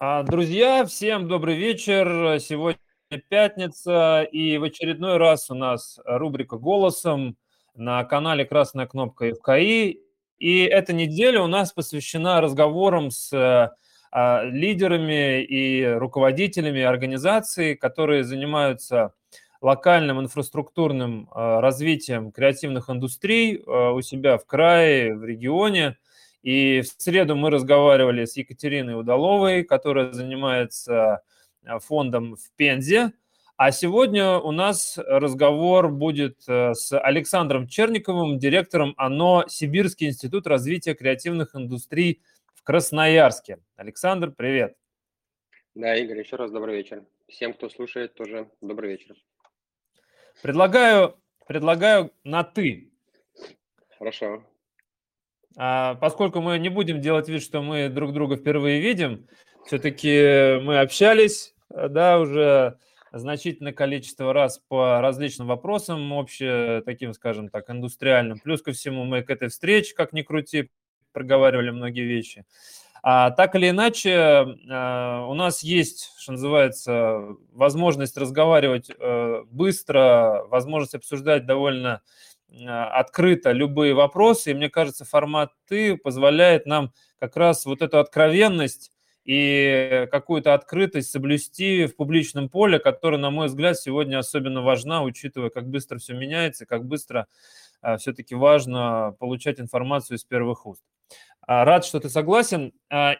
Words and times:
А, 0.00 0.22
друзья, 0.22 0.86
всем 0.86 1.26
добрый 1.26 1.56
вечер. 1.56 2.38
Сегодня 2.38 2.78
пятница, 3.28 4.22
и 4.22 4.56
в 4.56 4.62
очередной 4.62 5.16
раз 5.16 5.50
у 5.50 5.56
нас 5.56 5.98
рубрика 6.04 6.56
«Голосом» 6.56 7.36
на 7.74 8.04
канале 8.04 8.44
«Красная 8.44 8.86
кнопка 8.86 9.34
ФКИ». 9.34 9.98
И 10.38 10.62
эта 10.62 10.92
неделя 10.92 11.42
у 11.42 11.48
нас 11.48 11.72
посвящена 11.72 12.40
разговорам 12.40 13.10
с 13.10 13.32
а, 14.12 14.44
лидерами 14.44 15.42
и 15.42 15.84
руководителями 15.84 16.82
организаций, 16.82 17.74
которые 17.74 18.22
занимаются 18.22 19.14
локальным 19.60 20.20
инфраструктурным 20.20 21.28
а, 21.32 21.60
развитием 21.60 22.30
креативных 22.30 22.88
индустрий 22.88 23.64
у 23.66 24.00
себя 24.02 24.38
в 24.38 24.46
крае, 24.46 25.16
в 25.16 25.24
регионе– 25.24 25.96
и 26.42 26.82
в 26.82 26.86
среду 26.86 27.36
мы 27.36 27.50
разговаривали 27.50 28.24
с 28.24 28.36
Екатериной 28.36 28.98
Удаловой, 28.98 29.64
которая 29.64 30.12
занимается 30.12 31.22
э, 31.64 31.78
фондом 31.80 32.36
в 32.36 32.50
Пензе. 32.56 33.12
А 33.56 33.72
сегодня 33.72 34.38
у 34.38 34.52
нас 34.52 34.98
разговор 34.98 35.90
будет 35.90 36.48
э, 36.48 36.74
с 36.74 36.96
Александром 36.96 37.66
Черниковым, 37.66 38.38
директором 38.38 38.94
ОНО 38.96 39.46
Сибирский 39.48 40.06
институт 40.06 40.46
развития 40.46 40.94
креативных 40.94 41.56
индустрий 41.56 42.22
в 42.54 42.62
Красноярске. 42.62 43.58
Александр, 43.76 44.30
привет. 44.30 44.76
Да, 45.74 45.96
Игорь, 45.96 46.20
еще 46.20 46.36
раз 46.36 46.52
добрый 46.52 46.76
вечер. 46.76 47.04
Всем, 47.28 47.52
кто 47.52 47.68
слушает, 47.68 48.14
тоже 48.14 48.48
добрый 48.60 48.90
вечер. 48.90 49.16
Предлагаю, 50.40 51.16
предлагаю 51.46 52.12
на 52.22 52.44
«ты». 52.44 52.92
Хорошо. 53.98 54.44
А, 55.60 55.96
поскольку 55.96 56.40
мы 56.40 56.56
не 56.58 56.68
будем 56.68 57.00
делать 57.00 57.28
вид, 57.28 57.42
что 57.42 57.62
мы 57.62 57.88
друг 57.88 58.12
друга 58.12 58.36
впервые 58.36 58.80
видим, 58.80 59.26
все-таки 59.66 60.60
мы 60.62 60.78
общались, 60.78 61.52
да, 61.68 62.20
уже 62.20 62.78
значительное 63.12 63.72
количество 63.72 64.32
раз 64.32 64.60
по 64.68 65.00
различным 65.00 65.48
вопросам, 65.48 66.12
обще 66.12 66.80
таким, 66.86 67.12
скажем 67.12 67.48
так, 67.48 67.68
индустриальным. 67.70 68.38
Плюс 68.38 68.62
ко 68.62 68.70
всему 68.70 69.04
мы 69.04 69.22
к 69.22 69.30
этой 69.30 69.48
встрече, 69.48 69.94
как 69.96 70.12
ни 70.12 70.22
крути, 70.22 70.70
проговаривали 71.12 71.70
многие 71.70 72.04
вещи. 72.04 72.44
А 73.02 73.30
так 73.30 73.56
или 73.56 73.70
иначе, 73.70 74.10
э, 74.10 75.24
у 75.26 75.34
нас 75.34 75.62
есть, 75.62 76.12
что 76.18 76.32
называется, 76.32 77.36
возможность 77.52 78.16
разговаривать 78.16 78.90
э, 78.90 79.42
быстро, 79.50 80.44
возможность 80.48 80.94
обсуждать 80.94 81.46
довольно 81.46 81.94
а, 81.94 82.00
открыто 82.66 83.52
любые 83.52 83.94
вопросы. 83.94 84.50
И 84.50 84.54
мне 84.54 84.70
кажется, 84.70 85.04
формат 85.04 85.52
«ты» 85.66 85.96
позволяет 85.96 86.66
нам 86.66 86.92
как 87.18 87.36
раз 87.36 87.66
вот 87.66 87.82
эту 87.82 87.98
откровенность 87.98 88.92
и 89.24 90.08
какую-то 90.10 90.54
открытость 90.54 91.10
соблюсти 91.10 91.86
в 91.86 91.96
публичном 91.96 92.48
поле, 92.48 92.78
которая, 92.78 93.20
на 93.20 93.30
мой 93.30 93.48
взгляд, 93.48 93.78
сегодня 93.78 94.18
особенно 94.18 94.62
важна, 94.62 95.02
учитывая, 95.02 95.50
как 95.50 95.68
быстро 95.68 95.98
все 95.98 96.14
меняется, 96.14 96.64
как 96.64 96.86
быстро 96.86 97.26
а, 97.82 97.98
все-таки 97.98 98.34
важно 98.34 99.14
получать 99.18 99.60
информацию 99.60 100.16
из 100.16 100.24
первых 100.24 100.64
уст. 100.64 100.82
А, 101.46 101.66
рад, 101.66 101.84
что 101.84 102.00
ты 102.00 102.08
согласен. 102.08 102.72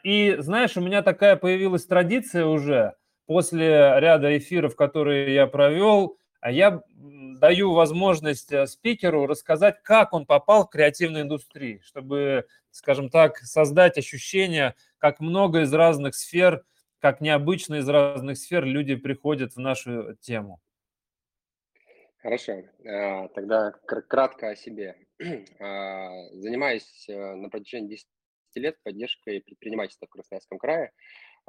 И 0.03 0.37
знаешь, 0.39 0.79
у 0.79 0.81
меня 0.81 1.03
такая 1.03 1.37
появилась 1.37 1.85
традиция 1.85 2.47
уже 2.47 2.95
после 3.27 3.69
ряда 3.99 4.37
эфиров, 4.39 4.77
которые 4.77 5.35
я 5.35 5.47
провел, 5.47 6.17
я 6.45 6.83
даю 7.39 7.73
возможность 7.73 8.53
э, 8.53 8.67
спикеру 8.67 9.27
рассказать, 9.27 9.83
как 9.83 10.13
он 10.13 10.27
попал 10.27 10.67
в 10.67 10.71
креативную 10.71 11.25
индустрию, 11.25 11.83
чтобы, 11.83 12.47
скажем 12.71 13.11
так, 13.11 13.39
создать 13.39 13.99
ощущение, 13.99 14.75
как 14.99 15.21
много 15.21 15.63
из 15.63 15.73
разных 15.73 16.15
сфер, 16.15 16.65
как 17.01 17.21
необычно 17.21 17.77
из 17.77 17.89
разных 17.89 18.39
сфер 18.39 18.65
люди 18.65 18.95
приходят 18.95 19.55
в 19.55 19.59
нашу 19.59 20.17
тему. 20.21 20.61
Хорошо, 22.19 22.65
а, 22.85 23.29
тогда 23.29 23.73
кратко 23.73 24.51
о 24.51 24.57
себе. 24.57 24.97
А, 25.59 26.11
занимаюсь 26.33 27.09
э, 27.09 27.35
на 27.35 27.49
протяжении 27.49 27.89
10 27.89 28.07
лет 28.55 28.77
поддержкой 28.85 29.41
предпринимательства 29.41 30.07
в 30.07 30.11
Красноярском 30.11 30.59
крае. 30.59 30.93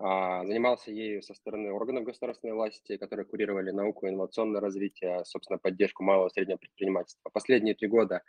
А, 0.02 0.46
занимался 0.46 0.92
ею 0.92 1.22
со 1.22 1.34
стороны 1.34 1.74
органов 1.74 2.06
государственной 2.06 2.54
власти, 2.54 2.96
которые 2.96 3.26
курировали 3.26 3.72
науку 3.72 4.08
инновационное 4.08 4.62
развитие, 4.62 5.26
собственно, 5.26 5.58
поддержку 5.60 6.04
малого 6.04 6.28
и 6.28 6.32
среднего 6.32 6.58
предпринимательства. 6.58 7.30
Последние 7.34 7.76
три 7.76 7.90
года 7.90 8.24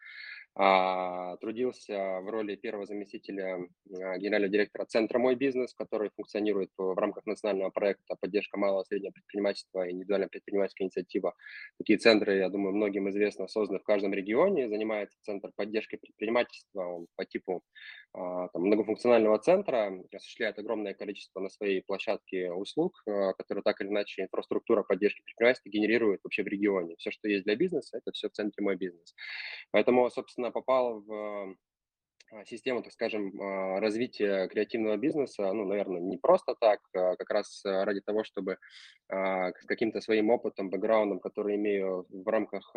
трудился 0.54 2.20
в 2.20 2.28
роли 2.28 2.56
первого 2.56 2.86
заместителя 2.86 3.56
а, 3.56 4.18
генерального 4.18 4.50
директора 4.50 4.84
Центра 4.84 5.18
«Мой 5.18 5.36
бизнес», 5.36 5.72
который 5.74 6.10
функционирует 6.16 6.70
в 6.76 6.98
рамках 6.98 7.24
национального 7.26 7.70
проекта 7.70 8.16
«Поддержка 8.20 8.58
малого 8.58 8.82
и 8.82 8.86
среднего 8.86 9.12
предпринимательства» 9.12 9.86
и 9.86 9.92
индивидуальная 9.92 10.28
предпринимательская 10.28 10.86
инициатива. 10.86 11.34
Такие 11.78 11.98
центры, 11.98 12.36
я 12.36 12.48
думаю, 12.48 12.74
многим 12.74 13.08
известно, 13.10 13.46
созданы 13.46 13.78
в 13.78 13.84
каждом 13.84 14.12
регионе. 14.12 14.68
Занимается 14.68 15.18
Центр 15.22 15.50
поддержки 15.54 15.96
предпринимательства, 15.96 16.84
он 16.84 17.06
по 17.16 17.24
типу 17.24 17.62
там, 18.12 18.50
многофункционального 18.54 19.38
центра, 19.38 19.92
осуществляет 20.12 20.58
огромное 20.58 20.94
количество 20.94 21.38
на 21.38 21.48
своей 21.48 21.82
площадке 21.82 22.50
услуг, 22.50 23.02
которые 23.04 23.62
так 23.62 23.80
или 23.80 23.88
иначе 23.88 24.22
инфраструктура 24.22 24.82
поддержки 24.82 25.22
предпринимательства 25.22 25.68
генерирует 25.68 26.20
вообще 26.24 26.42
в 26.42 26.48
регионе. 26.48 26.96
Все, 26.98 27.12
что 27.12 27.28
есть 27.28 27.44
для 27.44 27.54
бизнеса, 27.54 27.98
это 27.98 28.10
все 28.12 28.28
в 28.28 28.32
Центре 28.32 28.64
«Мой 28.64 28.76
бизнес». 28.76 29.14
Поэтому, 29.70 30.10
собственно, 30.10 30.39
собственно, 30.40 30.50
попал 30.50 31.00
в 31.00 31.56
а, 32.32 32.44
систему, 32.44 32.82
так 32.82 32.92
скажем, 32.92 33.40
а, 33.40 33.80
развития 33.80 34.48
креативного 34.48 34.96
бизнеса, 34.96 35.52
ну, 35.52 35.64
наверное, 35.64 36.00
не 36.00 36.16
просто 36.16 36.54
так, 36.60 36.80
а 36.94 37.16
как 37.16 37.30
раз 37.30 37.62
ради 37.64 38.00
того, 38.00 38.24
чтобы 38.24 38.56
с 39.12 39.66
каким-то 39.66 40.00
своим 40.00 40.30
опытом, 40.30 40.70
бэкграундом, 40.70 41.18
который 41.18 41.56
имею 41.56 42.06
в 42.08 42.28
рамках 42.28 42.72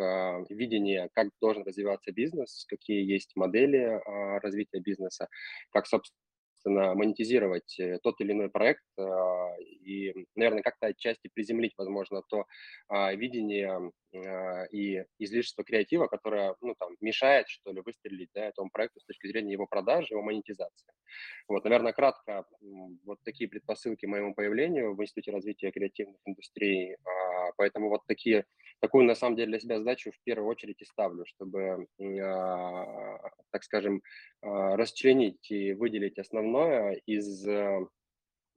видения, 0.50 1.08
как 1.14 1.28
должен 1.40 1.62
развиваться 1.62 2.10
бизнес, 2.10 2.66
какие 2.68 3.08
есть 3.08 3.36
модели 3.36 4.00
развития 4.42 4.80
бизнеса, 4.80 5.28
как, 5.70 5.86
собственно, 5.86 6.18
собственно, 6.64 6.94
монетизировать 6.94 7.78
э, 7.78 7.98
тот 8.02 8.20
или 8.20 8.32
иной 8.32 8.48
проект 8.50 8.82
а, 8.98 9.54
и, 9.60 10.12
наверное, 10.34 10.62
как-то 10.62 10.86
отчасти 10.88 11.30
приземлить, 11.32 11.74
возможно, 11.76 12.22
то 12.28 12.46
а, 12.88 13.14
видение 13.14 13.92
а, 14.14 14.64
и 14.72 15.04
излишество 15.18 15.64
креатива, 15.64 16.06
которое, 16.06 16.54
ну, 16.60 16.74
там, 16.78 16.96
мешает, 17.00 17.48
что 17.48 17.72
ли, 17.72 17.82
выстрелить, 17.84 18.30
да, 18.34 18.46
этому 18.46 18.70
проекту 18.70 19.00
с 19.00 19.04
точки 19.04 19.26
зрения 19.26 19.52
его 19.52 19.66
продажи, 19.66 20.08
его 20.10 20.22
монетизации. 20.22 20.92
Вот, 21.48 21.64
наверное, 21.64 21.92
кратко 21.92 22.44
вот 23.04 23.18
такие 23.24 23.48
предпосылки 23.48 24.06
моему 24.06 24.34
появлению 24.34 24.94
в 24.94 25.02
Институте 25.02 25.32
развития 25.32 25.70
креативных 25.70 26.20
индустрий, 26.24 26.96
поэтому 27.56 27.88
вот 27.88 28.00
такие, 28.06 28.46
такую, 28.84 29.06
на 29.06 29.14
самом 29.14 29.36
деле, 29.36 29.48
для 29.48 29.60
себя 29.60 29.78
задачу 29.78 30.10
в 30.12 30.22
первую 30.24 30.46
очередь 30.46 30.82
и 30.82 30.84
ставлю, 30.84 31.24
чтобы, 31.24 31.86
так 33.50 33.64
скажем, 33.64 34.02
расчленить 34.42 35.50
и 35.50 35.72
выделить 35.72 36.18
основное 36.18 37.00
из, 37.06 37.48
э, 37.48 37.86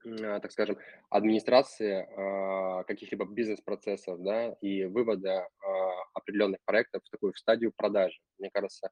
а, 0.06 0.40
так 0.42 0.52
скажем, 0.52 0.78
администрации 1.10 2.06
а, 2.18 2.84
каких-либо 2.84 3.26
бизнес-процессов, 3.26 4.22
да, 4.22 4.52
и 4.60 4.84
вывода 4.84 5.48
а, 5.48 6.04
определенных 6.14 6.59
проектов 6.66 7.04
в 7.06 7.09
такую 7.09 7.32
в 7.32 7.40
стадию 7.40 7.72
продажи. 7.74 8.20
Мне 8.38 8.50
кажется, 8.52 8.90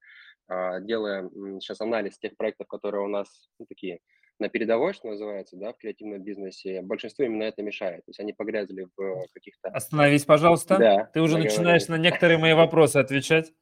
делая 0.48 1.30
сейчас 1.60 1.82
анализ 1.82 2.18
тех 2.18 2.38
проектов, 2.38 2.68
которые 2.68 3.04
у 3.04 3.10
нас 3.10 3.50
ну, 3.60 3.66
такие 3.66 4.00
на 4.40 4.50
передовой, 4.50 4.94
что 4.94 5.08
называется, 5.08 5.56
да, 5.56 5.72
в 5.72 5.78
креативном 5.78 6.22
бизнесе, 6.22 6.82
большинство 6.82 7.24
именно 7.26 7.44
это 7.44 7.62
мешает. 7.62 8.06
То 8.06 8.10
есть 8.10 8.20
они 8.20 8.34
погрязли 8.34 8.88
в 8.96 9.28
каких-то... 9.34 9.70
Остановись, 9.70 10.26
пожалуйста. 10.26 10.78
Да. 10.78 11.10
Ты 11.14 11.22
уже 11.22 11.38
начинаешь 11.38 11.88
на 11.88 11.96
некоторые 11.96 12.38
мои 12.38 12.54
вопросы 12.54 12.98
отвечать. 12.98 13.54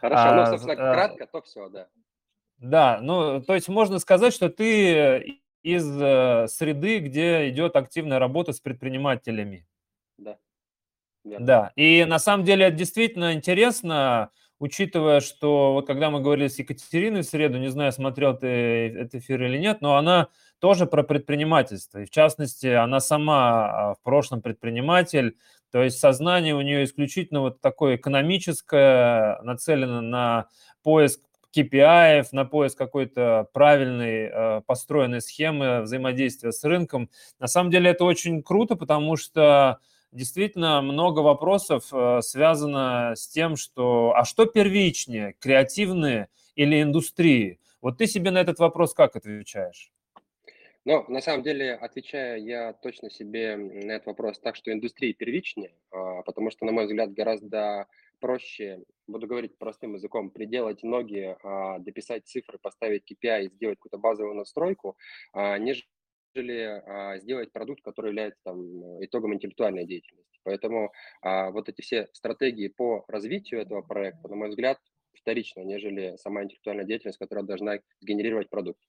Хорошо, 0.00 0.34
ну, 0.34 0.46
собственно, 0.46 0.74
кратко, 0.74 1.26
то 1.26 1.42
все, 1.42 1.68
да. 1.68 1.88
Да, 2.58 2.98
ну, 3.02 3.42
то 3.42 3.54
есть 3.54 3.68
можно 3.68 3.98
сказать, 3.98 4.32
что 4.32 4.48
ты 4.48 5.40
из 5.62 5.86
э, 6.00 6.46
среды, 6.48 7.00
где 7.00 7.48
идет 7.50 7.76
активная 7.76 8.18
работа 8.18 8.52
с 8.52 8.60
предпринимателями. 8.60 9.66
Да. 10.16 10.38
Верно. 11.24 11.46
Да, 11.46 11.72
и 11.74 12.04
на 12.04 12.18
самом 12.18 12.44
деле 12.44 12.66
это 12.66 12.76
действительно 12.76 13.34
интересно, 13.34 14.30
учитывая, 14.58 15.20
что 15.20 15.72
вот 15.72 15.86
когда 15.86 16.10
мы 16.10 16.20
говорили 16.20 16.48
с 16.48 16.58
Екатериной 16.58 17.22
в 17.22 17.26
среду, 17.26 17.58
не 17.58 17.68
знаю, 17.68 17.92
смотрел 17.92 18.36
ты 18.36 18.46
этот 18.46 19.16
эфир 19.16 19.42
или 19.42 19.58
нет, 19.58 19.80
но 19.80 19.96
она 19.96 20.28
тоже 20.58 20.86
про 20.86 21.02
предпринимательство. 21.02 22.00
И 22.00 22.06
в 22.06 22.10
частности, 22.10 22.66
она 22.66 23.00
сама 23.00 23.90
а, 23.90 23.94
в 23.94 24.02
прошлом 24.02 24.40
предприниматель, 24.40 25.36
то 25.70 25.82
есть 25.82 25.98
сознание 25.98 26.54
у 26.54 26.60
нее 26.62 26.84
исключительно 26.84 27.40
вот 27.40 27.60
такое 27.60 27.96
экономическое, 27.96 29.40
нацелено 29.42 30.00
на 30.00 30.46
поиск 30.82 31.20
KPI, 31.54 32.26
на 32.32 32.44
поиск 32.44 32.78
какой-то 32.78 33.48
правильной 33.52 34.30
э, 34.30 34.60
построенной 34.66 35.20
схемы 35.20 35.82
взаимодействия 35.82 36.52
с 36.52 36.62
рынком. 36.64 37.10
На 37.38 37.46
самом 37.46 37.70
деле 37.70 37.90
это 37.90 38.04
очень 38.04 38.42
круто, 38.42 38.76
потому 38.76 39.16
что 39.16 39.78
действительно 40.16 40.80
много 40.82 41.20
вопросов 41.20 41.92
э, 41.92 42.20
связано 42.22 43.12
с 43.14 43.28
тем, 43.28 43.56
что 43.56 44.14
а 44.16 44.24
что 44.24 44.46
первичнее, 44.46 45.34
креативные 45.38 46.28
или 46.56 46.82
индустрии? 46.82 47.60
Вот 47.82 47.98
ты 47.98 48.06
себе 48.06 48.30
на 48.30 48.38
этот 48.38 48.58
вопрос 48.58 48.94
как 48.94 49.14
отвечаешь? 49.14 49.92
Но 50.84 51.04
на 51.08 51.20
самом 51.20 51.42
деле, 51.42 51.74
отвечая 51.74 52.38
я 52.38 52.72
точно 52.72 53.10
себе 53.10 53.56
на 53.56 53.92
этот 53.92 54.06
вопрос 54.06 54.38
так, 54.38 54.54
что 54.54 54.72
индустрия 54.72 55.12
первичнее, 55.12 55.72
а, 55.90 56.22
потому 56.22 56.50
что, 56.50 56.64
на 56.64 56.72
мой 56.72 56.86
взгляд, 56.86 57.12
гораздо 57.12 57.86
проще, 58.20 58.84
буду 59.08 59.26
говорить 59.26 59.58
простым 59.58 59.94
языком, 59.94 60.30
приделать 60.30 60.84
ноги, 60.84 61.36
а, 61.42 61.80
дописать 61.80 62.26
цифры, 62.26 62.58
поставить 62.58 63.02
KPI 63.10 63.44
и 63.44 63.48
сделать 63.48 63.78
какую-то 63.78 63.98
базовую 63.98 64.36
настройку, 64.36 64.96
а, 65.32 65.58
нежели 66.36 67.18
сделать 67.20 67.52
продукт, 67.52 67.82
который 67.82 68.08
является 68.08 68.40
там, 68.44 69.04
итогом 69.04 69.34
интеллектуальной 69.34 69.86
деятельности. 69.86 70.38
Поэтому 70.44 70.92
вот 71.22 71.68
эти 71.68 71.80
все 71.80 72.08
стратегии 72.12 72.68
по 72.68 73.04
развитию 73.08 73.60
этого 73.60 73.82
проекта, 73.82 74.28
на 74.28 74.36
мой 74.36 74.50
взгляд, 74.50 74.78
вторично, 75.12 75.62
нежели 75.62 76.16
сама 76.18 76.44
интеллектуальная 76.44 76.84
деятельность, 76.84 77.18
которая 77.18 77.44
должна 77.44 77.78
генерировать 78.00 78.48
продукт. 78.48 78.80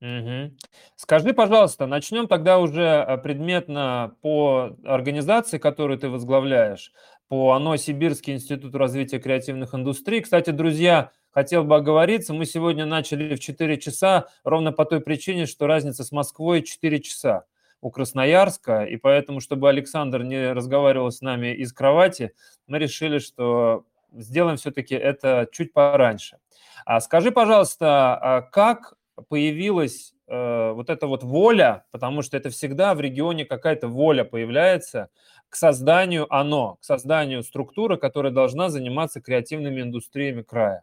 Угу. 0.00 0.56
Скажи, 0.96 1.32
пожалуйста, 1.32 1.86
начнем 1.86 2.26
тогда 2.26 2.58
уже 2.58 2.82
э, 2.82 3.18
предметно 3.18 4.16
по 4.20 4.76
организации, 4.84 5.58
которую 5.58 5.98
ты 5.98 6.08
возглавляешь, 6.08 6.92
по 7.28 7.52
ОНО 7.52 7.76
Сибирский 7.76 8.34
институт 8.34 8.74
развития 8.74 9.20
креативных 9.20 9.74
индустрий. 9.74 10.20
Кстати, 10.20 10.50
друзья, 10.50 11.12
хотел 11.32 11.64
бы 11.64 11.76
оговориться, 11.76 12.32
мы 12.34 12.46
сегодня 12.46 12.86
начали 12.86 13.34
в 13.34 13.40
4 13.40 13.78
часа 13.78 14.28
ровно 14.44 14.72
по 14.72 14.84
той 14.84 15.00
причине, 15.00 15.46
что 15.46 15.66
разница 15.66 16.04
с 16.04 16.12
Москвой 16.12 16.62
4 16.62 17.00
часа 17.00 17.44
у 17.80 17.90
Красноярска, 17.90 18.84
и 18.84 18.96
поэтому, 18.96 19.40
чтобы 19.40 19.68
Александр 19.68 20.22
не 20.22 20.52
разговаривал 20.52 21.10
с 21.10 21.20
нами 21.20 21.54
из 21.54 21.72
кровати, 21.72 22.32
мы 22.68 22.78
решили, 22.78 23.18
что 23.18 23.84
сделаем 24.12 24.56
все-таки 24.56 24.94
это 24.94 25.48
чуть 25.50 25.72
пораньше. 25.72 26.38
А 26.84 27.00
скажи, 27.00 27.32
пожалуйста, 27.32 28.16
а 28.16 28.42
как 28.42 28.94
появилась 29.28 30.14
э, 30.28 30.72
вот 30.72 30.90
эта 30.90 31.06
вот 31.06 31.22
воля, 31.22 31.84
потому 31.90 32.22
что 32.22 32.36
это 32.36 32.50
всегда 32.50 32.94
в 32.94 33.00
регионе 33.00 33.44
какая-то 33.44 33.88
воля 33.88 34.24
появляется 34.24 35.08
к 35.48 35.56
созданию 35.56 36.32
оно, 36.32 36.76
к 36.76 36.84
созданию 36.84 37.42
структуры, 37.42 37.96
которая 37.96 38.32
должна 38.32 38.68
заниматься 38.68 39.20
креативными 39.20 39.80
индустриями 39.80 40.42
края? 40.42 40.82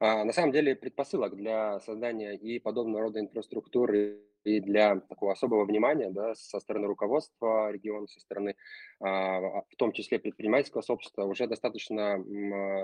А, 0.00 0.24
на 0.24 0.32
самом 0.32 0.52
деле 0.52 0.74
предпосылок 0.74 1.36
для 1.36 1.78
создания 1.80 2.34
и 2.34 2.58
подобного 2.58 3.02
рода 3.02 3.20
инфраструктуры 3.20 4.22
и 4.44 4.60
для 4.60 5.00
такого 5.00 5.32
особого 5.32 5.66
внимания 5.66 6.10
да, 6.10 6.34
со 6.34 6.58
стороны 6.60 6.86
руководства 6.86 7.70
региона, 7.70 8.06
со 8.06 8.18
стороны, 8.20 8.56
а, 9.00 9.40
в 9.68 9.76
том 9.76 9.92
числе 9.92 10.18
предпринимательского 10.18 10.80
сообщества, 10.80 11.24
уже 11.24 11.46
достаточно 11.46 12.16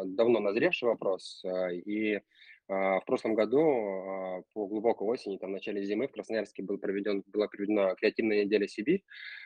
давно 0.04 0.40
назревший 0.40 0.88
вопрос. 0.88 1.42
А, 1.46 1.72
и 1.72 2.16
а, 2.16 2.20
в 2.68 3.02
прошлом 3.06 3.34
году 3.34 3.60
а, 3.60 4.42
по 4.52 4.66
глубокой 4.66 5.06
осени, 5.06 5.38
там, 5.38 5.50
в 5.50 5.52
начале 5.52 5.84
зимы 5.84 6.08
в 6.08 6.12
Красноярске 6.12 6.62
был 6.62 6.78
проведен, 6.78 7.22
была 7.26 7.46
проведена 7.46 7.94
креативная 7.94 8.44
неделя 8.44 8.66
Сибирь, 8.66 9.04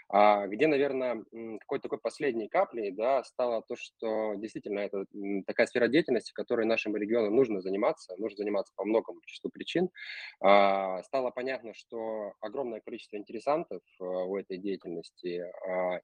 а, 0.09 0.47
где, 0.47 0.67
наверное, 0.67 1.23
какой-то 1.61 1.83
такой 1.85 1.99
последней 1.99 2.49
каплей 2.49 2.91
да, 2.93 3.23
стало 3.25 3.63
то, 3.63 3.77
что 3.77 4.35
действительно 4.37 4.81
это 4.81 5.05
такая 5.47 5.67
сфера 5.67 5.89
деятельности, 5.89 6.33
которой 6.33 6.67
нашему 6.67 6.97
региону 6.97 7.31
нужно 7.31 7.61
заниматься, 7.61 8.15
нужно 8.17 8.39
заниматься 8.39 8.73
по 8.77 8.85
многому 8.85 9.21
числу 9.27 9.51
причин. 9.51 9.91
Стало 10.39 11.31
понятно, 11.35 11.75
что 11.75 12.33
огромное 12.41 12.81
количество 12.81 13.17
интересантов 13.17 13.83
у 13.99 14.37
этой 14.37 14.59
деятельности, 14.59 15.45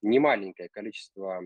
немаленькое 0.03 0.69
количество 0.69 1.41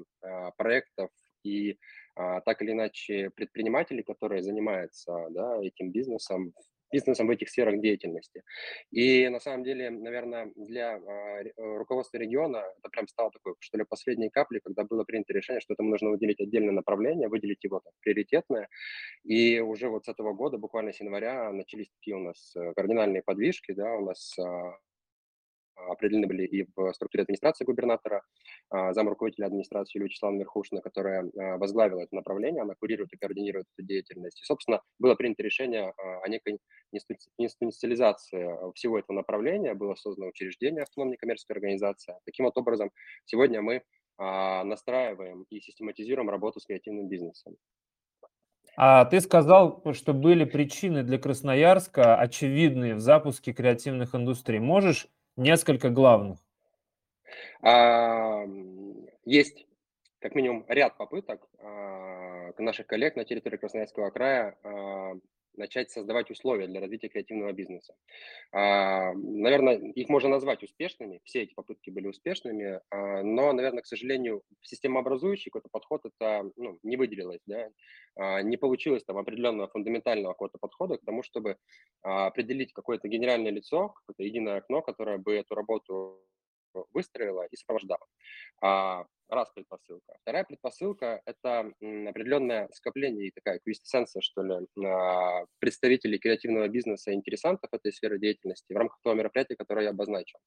проектов 0.56 1.10
и 1.42 1.78
а, 2.16 2.40
так 2.40 2.62
или 2.62 2.72
иначе 2.72 3.30
предприниматели, 3.34 4.02
которые 4.02 4.42
занимаются 4.42 5.12
да, 5.30 5.58
этим 5.62 5.90
бизнесом, 5.90 6.52
бизнесом 6.92 7.28
в 7.28 7.30
этих 7.30 7.48
сферах 7.48 7.80
деятельности. 7.80 8.42
И 8.90 9.28
на 9.28 9.40
самом 9.40 9.64
деле, 9.64 9.90
наверное, 9.90 10.52
для 10.56 10.96
а, 10.96 11.42
э, 11.42 11.52
руководства 11.56 12.18
региона 12.18 12.64
это 12.78 12.88
прям 12.90 13.08
стало 13.08 13.30
такой, 13.30 13.54
что 13.60 13.78
ли, 13.78 13.84
последней 13.88 14.30
каплей, 14.30 14.60
когда 14.60 14.84
было 14.84 15.04
принято 15.04 15.32
решение, 15.32 15.60
что 15.60 15.74
этому 15.74 15.90
нужно 15.90 16.10
выделить 16.10 16.40
отдельное 16.40 16.72
направление, 16.72 17.28
выделить 17.28 17.62
его 17.64 17.80
так, 17.80 17.92
приоритетное. 18.00 18.68
И 19.24 19.60
уже 19.60 19.88
вот 19.88 20.04
с 20.04 20.08
этого 20.08 20.32
года, 20.32 20.58
буквально 20.58 20.92
с 20.92 21.00
января, 21.00 21.52
начались 21.52 21.90
такие 21.90 22.16
у 22.16 22.20
нас 22.20 22.54
э, 22.56 22.72
кардинальные 22.74 23.22
подвижки, 23.22 23.72
да, 23.72 23.94
у 23.94 24.04
нас 24.04 24.36
а, 24.38 24.76
определены 25.88 26.26
были 26.26 26.44
и 26.44 26.66
в 26.76 26.92
структуре 26.92 27.22
администрации 27.22 27.64
губернатора, 27.64 28.22
а, 28.70 28.92
зам 28.92 29.08
руководителя 29.08 29.46
администрации 29.46 29.98
Юлия 29.98 30.06
Вячеславовна 30.08 30.40
Мерхушина, 30.40 30.80
которая 30.80 31.22
а, 31.22 31.58
возглавила 31.58 32.00
это 32.00 32.14
направление, 32.14 32.62
она 32.62 32.74
курирует 32.74 33.12
и 33.12 33.16
координирует 33.16 33.66
эту 33.76 33.86
деятельность. 33.86 34.40
И, 34.40 34.44
собственно, 34.44 34.80
было 34.98 35.14
принято 35.14 35.42
решение 35.42 35.92
а, 35.96 36.20
о 36.22 36.28
некой 36.28 36.58
институциализации 36.92 38.72
всего 38.74 38.98
этого 38.98 39.16
направления, 39.16 39.74
было 39.74 39.94
создано 39.94 40.28
учреждение 40.28 40.82
автономной 40.82 41.16
коммерческой 41.16 41.52
организации. 41.52 42.14
Таким 42.24 42.46
вот 42.46 42.56
образом, 42.58 42.90
сегодня 43.24 43.62
мы 43.62 43.82
настраиваем 44.18 45.46
и 45.48 45.60
систематизируем 45.60 46.28
работу 46.28 46.60
с 46.60 46.66
креативным 46.66 47.08
бизнесом. 47.08 47.56
А 48.76 49.04
ты 49.04 49.20
сказал, 49.20 49.82
что 49.92 50.12
были 50.12 50.44
причины 50.44 51.02
для 51.02 51.18
Красноярска 51.18 52.16
очевидные 52.16 52.94
в 52.94 53.00
запуске 53.00 53.52
креативных 53.52 54.14
индустрий. 54.14 54.58
Можешь 54.58 55.08
Несколько 55.40 55.88
главных. 55.88 56.38
А, 57.62 58.44
есть 59.24 59.66
как 60.18 60.34
минимум 60.34 60.66
ряд 60.68 60.98
попыток 60.98 61.48
а, 61.60 62.52
наших 62.58 62.86
коллег 62.86 63.16
на 63.16 63.24
территории 63.24 63.56
Красноярского 63.56 64.10
края 64.10 64.58
а, 64.62 65.12
начать 65.54 65.90
создавать 65.90 66.30
условия 66.30 66.66
для 66.66 66.80
развития 66.80 67.08
креативного 67.08 67.52
бизнеса. 67.52 67.94
Наверное, 68.52 69.76
их 69.76 70.08
можно 70.08 70.28
назвать 70.28 70.62
успешными, 70.62 71.20
все 71.24 71.42
эти 71.42 71.54
попытки 71.54 71.90
были 71.90 72.06
успешными, 72.06 72.80
но, 72.90 73.52
наверное, 73.52 73.82
к 73.82 73.86
сожалению, 73.86 74.42
системообразующий 74.62 75.50
какой-то 75.50 75.68
подход 75.70 76.02
это 76.04 76.50
ну, 76.56 76.78
не 76.82 76.96
выделилось, 76.96 77.42
да? 77.46 77.70
не 78.42 78.56
получилось 78.56 79.04
там 79.04 79.18
определенного 79.18 79.68
фундаментального 79.68 80.32
какого-то 80.32 80.58
подхода 80.58 80.98
к 80.98 81.04
тому, 81.04 81.22
чтобы 81.22 81.56
определить 82.02 82.72
какое-то 82.72 83.08
генеральное 83.08 83.52
лицо, 83.52 83.88
какое-то 83.88 84.22
единое 84.22 84.58
окно, 84.58 84.82
которое 84.82 85.18
бы 85.18 85.34
эту 85.34 85.54
работу 85.54 86.20
выстроила 86.92 87.46
и 87.50 87.56
сопровождала. 87.56 88.06
Раз 89.30 89.48
предпосылка. 89.54 90.16
Вторая 90.22 90.42
предпосылка– 90.42 91.22
это 91.24 91.72
определенное 91.80 92.68
скопление 92.72 93.28
и 93.28 93.30
такая 93.30 93.60
квинтэссенция, 93.60 94.20
что 94.22 94.42
ли, 94.42 94.66
представителей 95.60 96.18
креативного 96.18 96.66
бизнеса 96.66 97.12
и 97.12 97.14
интересантов 97.14 97.70
этой 97.72 97.92
сферы 97.92 98.18
деятельности 98.18 98.72
в 98.72 98.76
рамках 98.76 98.98
того 99.04 99.14
мероприятия, 99.14 99.54
которое 99.54 99.84
я 99.84 99.90
обозначил, 99.90 100.40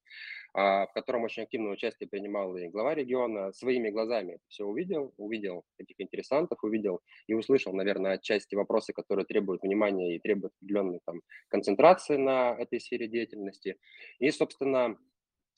а, 0.52 0.86
в 0.86 0.92
котором 0.92 1.24
очень 1.24 1.44
активное 1.44 1.72
участие 1.72 2.10
принимал 2.10 2.54
и 2.56 2.68
глава 2.68 2.94
региона. 2.94 3.54
Своими 3.54 3.88
глазами 3.88 4.38
все 4.48 4.64
увидел, 4.64 5.14
увидел 5.16 5.64
этих 5.78 5.98
интересантов, 5.98 6.62
увидел 6.62 7.00
и 7.26 7.32
услышал, 7.32 7.72
наверное, 7.72 8.12
отчасти 8.12 8.54
вопросы, 8.54 8.92
которые 8.92 9.24
требуют 9.24 9.62
внимания 9.62 10.16
и 10.16 10.20
требуют 10.20 10.52
определенной 10.60 11.00
там, 11.06 11.22
концентрации 11.48 12.18
на 12.18 12.54
этой 12.58 12.80
сфере 12.80 13.08
деятельности. 13.08 13.78
И, 14.18 14.30
собственно, 14.30 14.98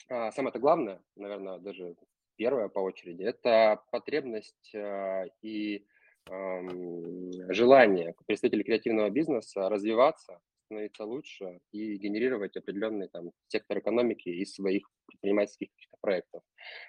а, 0.08 0.30
самое 0.32 0.50
это 0.50 0.58
главное, 0.58 1.02
наверное, 1.16 1.58
даже 1.58 1.96
первое 2.36 2.68
по 2.68 2.80
очереди, 2.80 3.22
это 3.22 3.82
потребность 3.90 4.74
а, 4.74 5.24
и 5.42 5.84
желание 6.28 8.16
представителей 8.26 8.64
креативного 8.64 9.10
бизнеса 9.10 9.68
развиваться, 9.68 10.40
становиться 10.66 11.04
лучше 11.04 11.60
и 11.72 11.96
генерировать 11.96 12.56
определенный 12.56 13.08
там 13.08 13.30
сектор 13.46 13.78
экономики 13.78 14.28
из 14.28 14.54
своих 14.54 14.90
предпринимательских 15.06 15.68
проектов. 16.00 16.42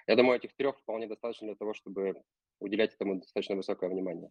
Я 0.06 0.16
думаю, 0.16 0.38
этих 0.38 0.54
трех 0.56 0.78
вполне 0.78 1.06
достаточно 1.06 1.46
для 1.46 1.56
того, 1.56 1.74
чтобы 1.74 2.22
уделять 2.60 2.94
этому 2.94 3.20
достаточно 3.20 3.56
высокое 3.56 3.90
внимание. 3.90 4.30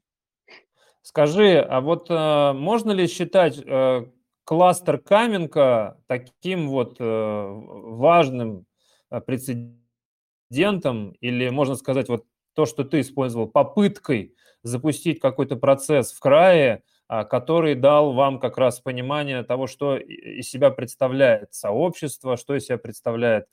Скажи, 1.02 1.60
а 1.60 1.80
вот 1.82 2.10
э, 2.10 2.54
можно 2.54 2.92
ли 2.92 3.08
считать 3.08 3.60
э, 3.60 4.12
кластер 4.44 4.98
Каменка 4.98 6.02
таким 6.08 6.68
вот 6.68 6.98
э, 7.00 7.04
важным 7.04 8.67
прецедентом, 9.26 9.82
прецедентом 10.50 11.12
или, 11.22 11.50
можно 11.50 11.76
сказать, 11.76 12.10
вот 12.10 12.26
то, 12.54 12.66
что 12.66 12.84
ты 12.84 13.02
использовал, 13.02 13.48
попыткой 13.48 14.34
запустить 14.64 15.20
какой-то 15.20 15.56
процесс 15.56 16.12
в 16.12 16.20
крае, 16.20 16.82
а, 17.08 17.24
который 17.24 17.76
дал 17.76 18.14
вам 18.14 18.40
как 18.40 18.58
раз 18.58 18.80
понимание 18.80 19.44
того, 19.44 19.68
что 19.68 19.98
из 19.98 20.50
себя 20.50 20.72
представляет 20.72 21.54
сообщество, 21.54 22.36
что 22.36 22.56
из 22.56 22.66
себя 22.66 22.78
представляет 22.78 23.46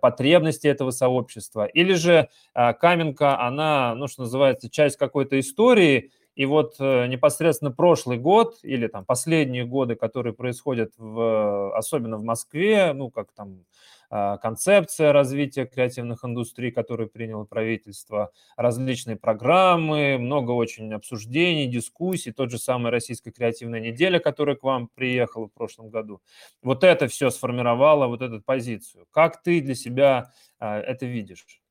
потребности 0.00 0.66
этого 0.68 0.90
сообщества. 0.90 1.64
Или 1.66 1.94
же 1.94 2.28
а, 2.54 2.74
Каменка, 2.74 3.40
она, 3.40 3.94
ну, 3.94 4.06
что 4.06 4.22
называется, 4.22 4.70
часть 4.70 4.96
какой-то 4.96 5.40
истории, 5.40 6.12
И 6.36 6.44
вот 6.44 6.76
э, 6.78 7.06
непосредственно 7.06 7.72
прошлый 7.72 8.18
год 8.18 8.58
или 8.62 8.86
там 8.86 9.04
последние 9.04 9.64
годы, 9.64 9.96
которые 9.96 10.34
происходят 10.34 10.92
в, 10.98 11.74
особенно 11.76 12.18
в 12.18 12.22
Москве, 12.22 12.92
ну 12.92 13.10
как 13.10 13.32
там 13.32 13.64
а, 14.10 14.36
концепция 14.38 15.12
развития 15.12 15.66
креативных 15.66 16.24
индустрий, 16.24 16.70
которую 16.70 17.08
приняло 17.08 17.44
правительство, 17.44 18.30
различные 18.56 19.16
программы, 19.16 20.18
много 20.18 20.52
очень 20.52 20.92
обсуждений, 20.92 21.66
дискуссий, 21.66 22.32
тот 22.32 22.50
же 22.50 22.58
самый 22.58 22.92
Российская 22.92 23.32
креативная 23.32 23.80
неделя, 23.80 24.18
которая 24.20 24.56
к 24.56 24.62
вам 24.62 24.88
приехала 24.94 25.48
в 25.48 25.52
прошлом 25.52 25.90
году. 25.90 26.20
Вот 26.62 26.84
это 26.84 27.08
все 27.08 27.30
сформировало 27.30 28.06
вот 28.06 28.22
эту 28.22 28.40
позицию. 28.40 29.06
Как 29.10 29.42
ты 29.42 29.60
для 29.60 29.74
себя 29.74 30.32
а, 30.58 30.78
это 30.78 31.06
видишь? 31.06 31.62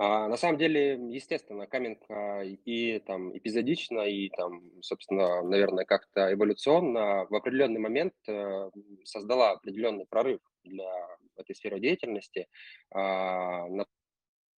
А, 0.00 0.28
на 0.28 0.36
самом 0.36 0.58
деле, 0.58 0.92
естественно, 1.10 1.66
Каменка 1.66 2.42
и 2.44 3.00
там 3.00 3.36
эпизодично, 3.36 4.02
и 4.02 4.28
там, 4.28 4.62
собственно, 4.80 5.42
наверное, 5.42 5.84
как-то 5.84 6.32
эволюционно 6.32 7.26
в 7.28 7.34
определенный 7.34 7.80
момент 7.80 8.14
э, 8.28 8.70
создала 9.02 9.50
определенный 9.50 10.06
прорыв 10.06 10.38
для 10.62 10.88
этой 11.36 11.56
сферы 11.56 11.80
деятельности. 11.80 12.46
А, 12.94 13.66
на 13.66 13.86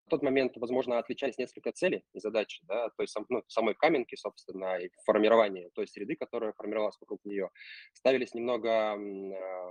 тот 0.10 0.24
момент, 0.24 0.58
возможно, 0.58 1.00
отличались 1.00 1.38
несколько 1.38 1.72
целей 1.72 2.04
и 2.14 2.20
задач, 2.20 2.60
да, 2.64 2.90
то 2.90 3.04
есть 3.04 3.16
ну, 3.30 3.44
самой 3.48 3.76
каменки, 3.76 4.16
собственно, 4.16 4.78
и 4.78 4.90
формирование 5.06 5.70
той 5.74 5.88
среды, 5.88 6.16
которая 6.16 6.54
формировалась 6.54 6.98
вокруг 7.00 7.20
нее, 7.26 7.50
ставились 7.94 8.34
немного, 8.34 8.94
а, 8.94 8.98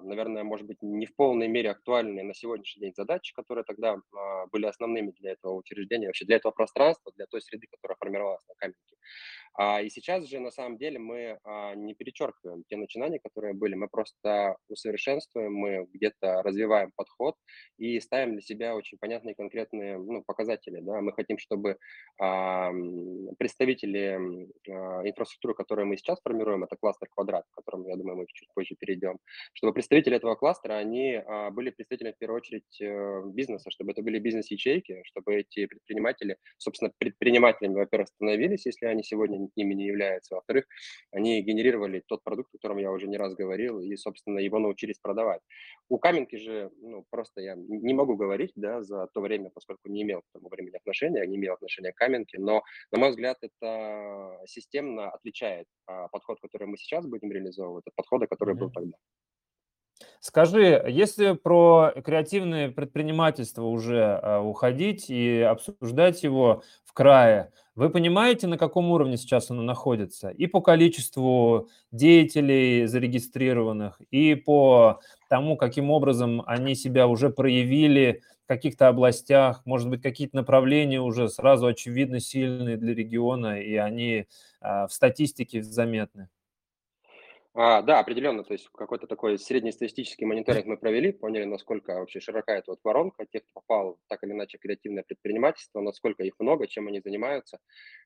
наверное, 0.03 0.45
может 0.45 0.67
быть, 0.67 0.79
не 0.83 1.07
в 1.07 1.15
полной 1.15 1.49
мере 1.49 1.71
актуальные 1.71 2.25
на 2.25 2.35
сегодняшний 2.35 2.83
день 2.83 2.95
задачи, 2.95 3.35
которые 3.35 3.65
тогда 3.65 3.97
а, 4.17 4.47
были 4.47 4.67
основными 4.67 5.13
для 5.19 5.33
этого 5.33 5.55
учреждения, 5.55 6.07
вообще 6.07 6.25
для 6.25 6.37
этого 6.37 6.53
пространства, 6.53 7.13
для 7.17 7.27
той 7.27 7.43
среды, 7.43 7.67
которая 7.71 7.97
формировалась 7.97 8.47
на 8.49 8.55
каменке. 8.55 8.97
А, 9.59 9.83
и 9.83 9.91
сейчас 9.91 10.25
же, 10.29 10.39
на 10.39 10.53
самом 10.53 10.79
деле, 10.79 11.01
мы 11.01 11.39
а, 11.43 11.75
не 11.75 11.95
перечеркиваем 11.95 12.63
те 12.69 12.77
начинания, 12.77 13.19
которые 13.19 13.55
были, 13.55 13.75
мы 13.75 13.89
просто 13.89 14.57
усовершенствуем, 14.69 15.53
мы 15.53 15.89
где-то 15.93 16.43
развиваем 16.43 16.93
подход 16.95 17.35
и 17.77 17.99
ставим 17.99 18.35
для 18.35 18.41
себя 18.41 18.77
очень 18.77 18.99
понятные 18.99 19.35
конкретные 19.35 19.99
ну, 19.99 20.23
показатели. 20.25 20.79
Да? 20.81 21.01
Мы 21.01 21.13
хотим, 21.13 21.39
чтобы 21.39 21.77
а, 22.21 22.71
представители 23.37 24.49
инфраструктуры, 25.05 25.55
которую 25.55 25.89
мы 25.89 25.97
сейчас 25.97 26.21
формируем, 26.23 26.63
это 26.63 26.77
кластер 26.77 27.09
квадрат, 27.11 27.45
к 27.51 27.55
которому, 27.57 27.89
я 27.89 27.97
думаю, 27.97 28.19
мы 28.19 28.27
чуть 28.29 28.49
позже 28.55 28.77
перейдем, 28.79 29.19
чтобы 29.55 29.73
представители 29.73 30.17
этого 30.17 30.37
кластера, 30.37 30.75
они 30.75 31.21
были 31.51 31.71
представителями, 31.71 32.15
в 32.15 32.19
первую 32.19 32.39
очередь, 32.39 32.81
э, 32.81 33.23
бизнеса, 33.27 33.71
чтобы 33.71 33.93
это 33.93 34.03
были 34.03 34.19
бизнес-ячейки, 34.19 35.03
чтобы 35.05 35.37
эти 35.37 35.67
предприниматели, 35.67 36.37
собственно, 36.59 36.93
предпринимателями, 36.99 37.75
во-первых, 37.75 38.09
становились, 38.09 38.67
если 38.67 38.87
они 38.87 39.03
сегодня 39.03 39.48
ими 39.55 39.75
не 39.75 39.87
являются. 39.87 40.35
Во-вторых, 40.35 40.65
они 41.13 41.41
генерировали 41.43 42.03
тот 42.07 42.23
продукт, 42.23 42.51
о 42.51 42.59
котором 42.59 42.79
я 42.79 42.91
уже 42.91 43.09
не 43.09 43.17
раз 43.17 43.35
говорил, 43.35 43.81
и, 43.81 43.97
собственно, 43.97 44.39
его 44.39 44.59
научились 44.59 44.99
продавать. 44.99 45.41
У 45.89 45.99
Каменки 45.99 46.37
же, 46.37 46.71
ну, 46.81 47.05
просто 47.11 47.41
я 47.41 47.55
не 47.57 47.95
могу 47.95 48.17
говорить, 48.17 48.53
да, 48.57 48.83
за 48.83 49.07
то 49.09 49.21
время, 49.21 49.51
поскольку 49.55 49.89
не 49.89 50.03
имел 50.03 50.21
к 50.21 50.33
тому 50.33 50.49
времени 50.49 50.77
отношения, 50.77 51.27
не 51.27 51.37
имел 51.37 51.55
отношения 51.55 51.93
к 51.93 51.97
Каменке, 51.97 52.39
но, 52.39 52.63
на 52.93 52.99
мой 52.99 53.11
взгляд, 53.11 53.39
это 53.41 54.41
системно 54.47 55.11
отличает 55.11 55.67
а, 55.87 56.09
подход, 56.09 56.39
который 56.41 56.67
мы 56.67 56.77
сейчас 56.77 57.07
будем 57.07 57.33
реализовывать, 57.33 57.87
от 57.87 57.95
подхода, 57.95 58.27
который 58.27 58.55
mm-hmm. 58.55 58.59
был 58.59 58.71
тогда. 58.71 58.97
Скажи, 60.21 60.85
если 60.89 61.33
про 61.33 61.93
креативное 62.05 62.71
предпринимательство 62.71 63.65
уже 63.65 64.03
а, 64.03 64.41
уходить 64.41 65.11
и 65.11 65.41
обсуждать 65.41 66.23
его 66.23 66.63
в 66.85 66.93
крае, 66.93 67.53
вы 67.79 67.91
понимаете, 67.91 68.49
на 68.49 68.59
каком 68.59 68.91
уровне 68.91 69.17
сейчас 69.17 69.53
оно 69.53 69.63
находится? 69.63 70.31
И 70.31 70.49
по 70.49 70.61
количеству 70.61 71.69
деятелей 71.93 72.87
зарегистрированных, 72.87 74.01
и 74.11 74.35
по 74.35 74.99
тому, 75.29 75.57
каким 75.57 75.93
образом 75.93 76.43
они 76.45 76.75
себя 76.75 77.07
уже 77.07 77.31
проявили 77.31 78.23
в 78.45 78.49
каких-то 78.49 78.89
областях, 78.89 79.63
может 79.65 79.89
быть, 79.89 80.03
какие-то 80.03 80.35
направления 80.35 81.01
уже 81.01 81.29
сразу 81.29 81.67
очевидно 81.67 82.19
сильные 82.19 82.79
для 82.79 82.95
региона, 82.95 83.61
и 83.61 83.77
они 83.77 84.27
а, 84.61 84.89
в 84.89 84.93
статистике 84.93 85.63
заметны. 85.63 86.29
А, 87.61 87.83
да, 87.83 87.99
определенно. 87.99 88.45
То 88.45 88.53
есть 88.53 88.69
какой-то 88.69 89.09
такой 89.09 89.37
среднестатистический 89.37 90.25
мониторинг 90.25 90.67
мы 90.67 90.77
провели, 90.77 91.11
поняли, 91.11 91.43
насколько 91.43 91.99
вообще 91.99 92.21
широка 92.21 92.53
эта 92.53 92.71
вот 92.71 92.79
воронка 92.85 93.27
тех, 93.27 93.43
кто 93.43 93.61
попал 93.61 93.99
так 94.07 94.23
или 94.23 94.31
иначе 94.31 94.59
в 94.59 94.61
креативное 94.61 95.03
предпринимательство, 95.03 95.81
насколько 95.81 96.23
их 96.23 96.35
много, 96.39 96.69
чем 96.69 96.87
они 96.87 97.01
занимаются. 97.01 97.59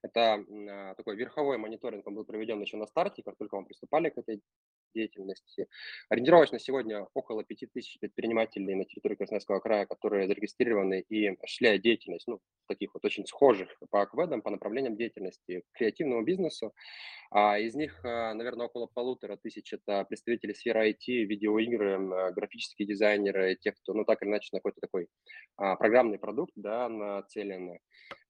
Это 0.03 0.43
а, 0.71 0.95
такой 0.95 1.17
верховой 1.17 1.59
мониторинг, 1.59 2.07
он 2.07 2.15
был 2.15 2.25
проведен 2.25 2.63
еще 2.63 2.79
на 2.79 2.87
старте, 2.87 3.23
как 3.23 3.37
только 3.37 3.61
мы 3.61 3.67
приступали 3.67 4.09
к 4.09 4.17
этой 4.17 4.41
деятельности. 4.95 5.67
Ориентировочно 6.09 6.59
сегодня 6.59 7.07
около 7.15 7.45
5000 7.45 7.99
предпринимателей 8.01 8.75
на 8.75 8.85
территории 8.85 9.17
Красноярского 9.17 9.61
края, 9.61 9.87
которые 9.87 10.27
зарегистрированы 10.27 11.05
и 11.09 11.29
осуществляют 11.29 11.83
деятельность, 11.83 12.27
ну, 12.27 12.41
таких 12.69 12.95
вот 12.95 13.05
очень 13.05 13.27
схожих 13.27 13.69
по 13.91 14.03
акведам, 14.03 14.43
по 14.43 14.51
направлениям 14.51 14.97
деятельности 14.97 15.63
к 15.73 15.79
креативному 15.79 16.23
бизнесу. 16.23 16.73
А 17.31 17.59
из 17.59 17.75
них, 17.75 18.01
а, 18.05 18.35
наверное, 18.35 18.67
около 18.67 18.87
полутора 18.87 19.37
тысяч 19.37 19.73
это 19.73 20.05
представители 20.05 20.53
сферы 20.53 20.91
IT, 20.91 21.25
видеоигры, 21.25 22.33
графические 22.33 22.87
дизайнеры, 22.87 23.57
те, 23.57 23.73
кто, 23.73 23.95
ну, 23.95 24.05
так 24.05 24.23
или 24.23 24.29
иначе, 24.29 24.51
на 24.53 24.59
какой-то 24.59 24.81
такой 24.81 25.09
а, 25.57 25.77
программный 25.77 26.19
продукт, 26.19 26.53
да, 26.57 26.89
нацелены. 26.89 27.81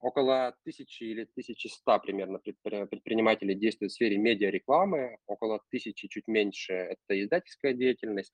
Около 0.00 0.54
тысячи 0.64 1.04
или 1.04 1.24
тысячи 1.34 1.68
ста 1.68 1.98
примерно 1.98 2.38
предпринимателей 2.38 3.54
действуют 3.54 3.92
в 3.92 3.94
сфере 3.94 4.18
медиарекламы, 4.18 5.16
около 5.26 5.60
тысячи, 5.70 6.08
чуть 6.08 6.28
меньше, 6.28 6.51
это 6.70 7.22
издательская 7.22 7.72
деятельность. 7.72 8.32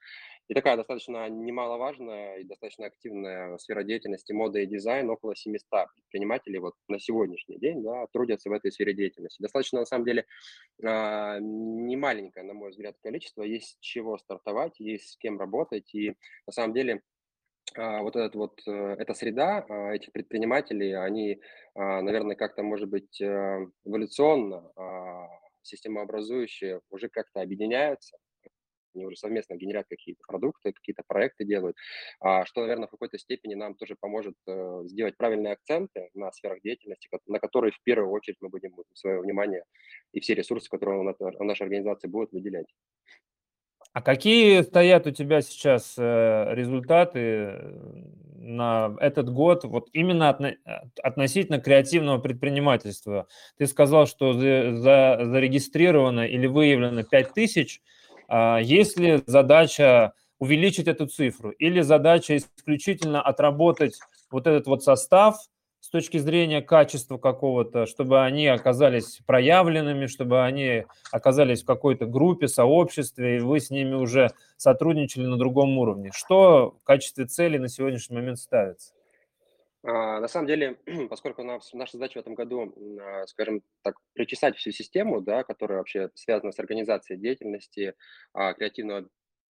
И 0.48 0.54
такая 0.54 0.76
достаточно 0.76 1.28
немаловажная 1.28 2.38
и 2.38 2.44
достаточно 2.44 2.86
активная 2.86 3.58
сфера 3.58 3.82
деятельности 3.82 4.32
мода 4.32 4.60
и 4.60 4.66
дизайн, 4.66 5.10
около 5.10 5.36
700 5.36 5.92
предпринимателей 5.94 6.58
вот 6.58 6.74
на 6.88 6.98
сегодняшний 6.98 7.58
день 7.58 7.82
да, 7.82 8.06
трудятся 8.12 8.48
в 8.48 8.52
этой 8.52 8.72
сфере 8.72 8.94
деятельности. 8.94 9.42
Достаточно, 9.42 9.80
на 9.80 9.86
самом 9.86 10.06
деле, 10.06 10.24
а, 10.82 11.38
не 11.38 11.96
маленькое, 11.96 12.46
на 12.46 12.54
мой 12.54 12.70
взгляд, 12.70 12.96
количество, 13.02 13.42
есть 13.42 13.76
с 13.76 13.78
чего 13.80 14.16
стартовать, 14.16 14.80
есть 14.80 15.10
с 15.10 15.16
кем 15.18 15.38
работать, 15.38 15.94
и 15.94 16.14
на 16.46 16.52
самом 16.52 16.72
деле 16.72 17.02
а, 17.76 18.02
вот, 18.02 18.16
этот 18.16 18.34
вот 18.34 18.60
э, 18.66 18.96
эта 18.98 19.12
среда 19.12 19.66
а, 19.68 19.92
этих 19.92 20.12
предпринимателей, 20.12 20.94
они, 20.94 21.40
наверное, 21.74 22.34
как-то, 22.34 22.62
может 22.62 22.88
быть, 22.88 23.20
э, 23.20 23.66
эволюционно, 23.84 24.70
системообразующие 25.68 26.80
уже 26.90 27.08
как-то 27.08 27.40
объединяются, 27.40 28.18
они 28.94 29.06
уже 29.06 29.16
совместно 29.16 29.54
генерят 29.54 29.86
какие-то 29.88 30.22
продукты, 30.26 30.72
какие-то 30.72 31.02
проекты 31.06 31.44
делают, 31.44 31.76
что, 32.18 32.60
наверное, 32.60 32.88
в 32.88 32.90
какой-то 32.90 33.18
степени 33.18 33.54
нам 33.54 33.74
тоже 33.74 33.96
поможет 34.00 34.34
э, 34.46 34.80
сделать 34.86 35.16
правильные 35.16 35.52
акценты 35.52 36.08
на 36.14 36.32
сферах 36.32 36.60
деятельности, 36.62 37.08
на 37.26 37.38
которые 37.38 37.72
в 37.72 37.82
первую 37.84 38.10
очередь 38.10 38.38
мы 38.40 38.48
будем 38.48 38.72
свое 38.94 39.20
внимание 39.20 39.64
и 40.12 40.20
все 40.20 40.34
ресурсы, 40.34 40.68
которые 40.68 41.14
наша 41.40 41.64
организация 41.64 42.08
будет 42.08 42.32
выделять. 42.32 42.66
А 43.92 44.02
какие 44.02 44.62
стоят 44.62 45.06
у 45.06 45.10
тебя 45.10 45.40
сейчас 45.40 45.96
э, 45.98 46.54
результаты 46.54 47.18
э, 47.18 47.72
на 48.48 48.96
этот 49.00 49.30
год, 49.30 49.64
вот 49.64 49.88
именно 49.92 50.30
относительно 51.02 51.60
креативного 51.60 52.18
предпринимательства? 52.18 53.26
Ты 53.58 53.66
сказал, 53.66 54.06
что 54.06 54.32
за, 54.32 54.76
за, 54.76 55.18
зарегистрировано 55.24 56.26
или 56.26 56.46
выявлено 56.46 57.02
5000 57.02 57.32
тысяч. 57.34 57.82
А 58.28 58.58
есть 58.58 58.98
ли 58.98 59.22
задача 59.26 60.12
увеличить 60.38 60.88
эту 60.88 61.06
цифру 61.06 61.50
или 61.50 61.80
задача 61.80 62.36
исключительно 62.36 63.22
отработать 63.22 63.98
вот 64.30 64.46
этот 64.46 64.66
вот 64.66 64.82
состав– 64.82 65.36
с 65.80 65.90
точки 65.90 66.18
зрения 66.18 66.60
качества 66.60 67.18
какого-то, 67.18 67.86
чтобы 67.86 68.22
они 68.24 68.46
оказались 68.46 69.20
проявленными, 69.26 70.06
чтобы 70.06 70.44
они 70.44 70.84
оказались 71.12 71.62
в 71.62 71.66
какой-то 71.66 72.06
группе, 72.06 72.48
сообществе, 72.48 73.36
и 73.36 73.40
вы 73.40 73.60
с 73.60 73.70
ними 73.70 73.94
уже 73.94 74.30
сотрудничали 74.56 75.26
на 75.26 75.36
другом 75.36 75.78
уровне. 75.78 76.10
Что 76.12 76.76
в 76.80 76.84
качестве 76.84 77.26
цели 77.26 77.58
на 77.58 77.68
сегодняшний 77.68 78.16
момент 78.16 78.38
ставится? 78.38 78.92
А, 79.84 80.20
на 80.20 80.28
самом 80.28 80.46
деле, 80.48 80.78
поскольку 81.08 81.42
наша 81.42 81.92
задача 81.92 82.18
в 82.18 82.22
этом 82.22 82.34
году, 82.34 82.74
а, 83.00 83.26
скажем 83.26 83.62
так, 83.82 83.96
причесать 84.14 84.56
всю 84.56 84.72
систему, 84.72 85.20
да, 85.20 85.44
которая 85.44 85.78
вообще 85.78 86.10
связана 86.14 86.52
с 86.52 86.58
организацией 86.58 87.18
деятельности 87.18 87.94
а, 88.32 88.52
креативного 88.54 89.08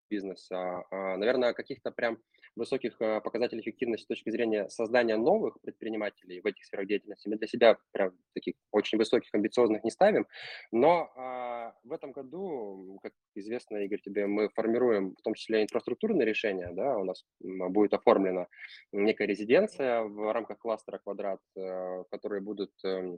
бизнеса, 0.09 0.83
наверное, 0.89 1.51
каких-то 1.51 1.91
прям 1.91 2.17
высоких 2.57 2.99
э, 2.99 3.21
показателей 3.21 3.61
эффективности 3.61 4.05
с 4.05 4.07
точки 4.07 4.29
зрения 4.29 4.67
создания 4.69 5.15
новых 5.17 5.59
предпринимателей 5.61 6.41
в 6.41 6.45
этих 6.45 6.65
сферах 6.65 6.87
деятельности. 6.87 7.29
Мы 7.29 7.37
для 7.37 7.47
себя 7.47 7.77
прям 7.91 8.11
таких 8.33 8.55
очень 8.71 8.97
высоких, 8.97 9.29
амбициозных 9.33 9.83
не 9.83 9.91
ставим. 9.91 10.27
Но 10.71 11.11
а, 11.15 11.73
в 11.83 11.91
этом 11.93 12.11
году, 12.11 12.99
как 13.01 13.13
известно, 13.35 13.77
Игорь, 13.77 14.01
тебе, 14.01 14.27
мы 14.27 14.49
формируем 14.49 15.15
в 15.15 15.21
том 15.21 15.33
числе 15.35 15.63
инфраструктурные 15.63 16.25
решения. 16.25 16.69
Да, 16.73 16.97
у 16.97 17.03
нас 17.03 17.25
будет 17.39 17.93
оформлена 17.93 18.47
некая 18.91 19.27
резиденция 19.27 20.01
в 20.01 20.33
рамках 20.33 20.57
кластера 20.57 20.97
«Квадрат», 20.97 21.39
э, 21.55 21.59
в 21.59 22.05
которой 22.09 22.41
будут 22.41 22.71
а, 22.83 23.17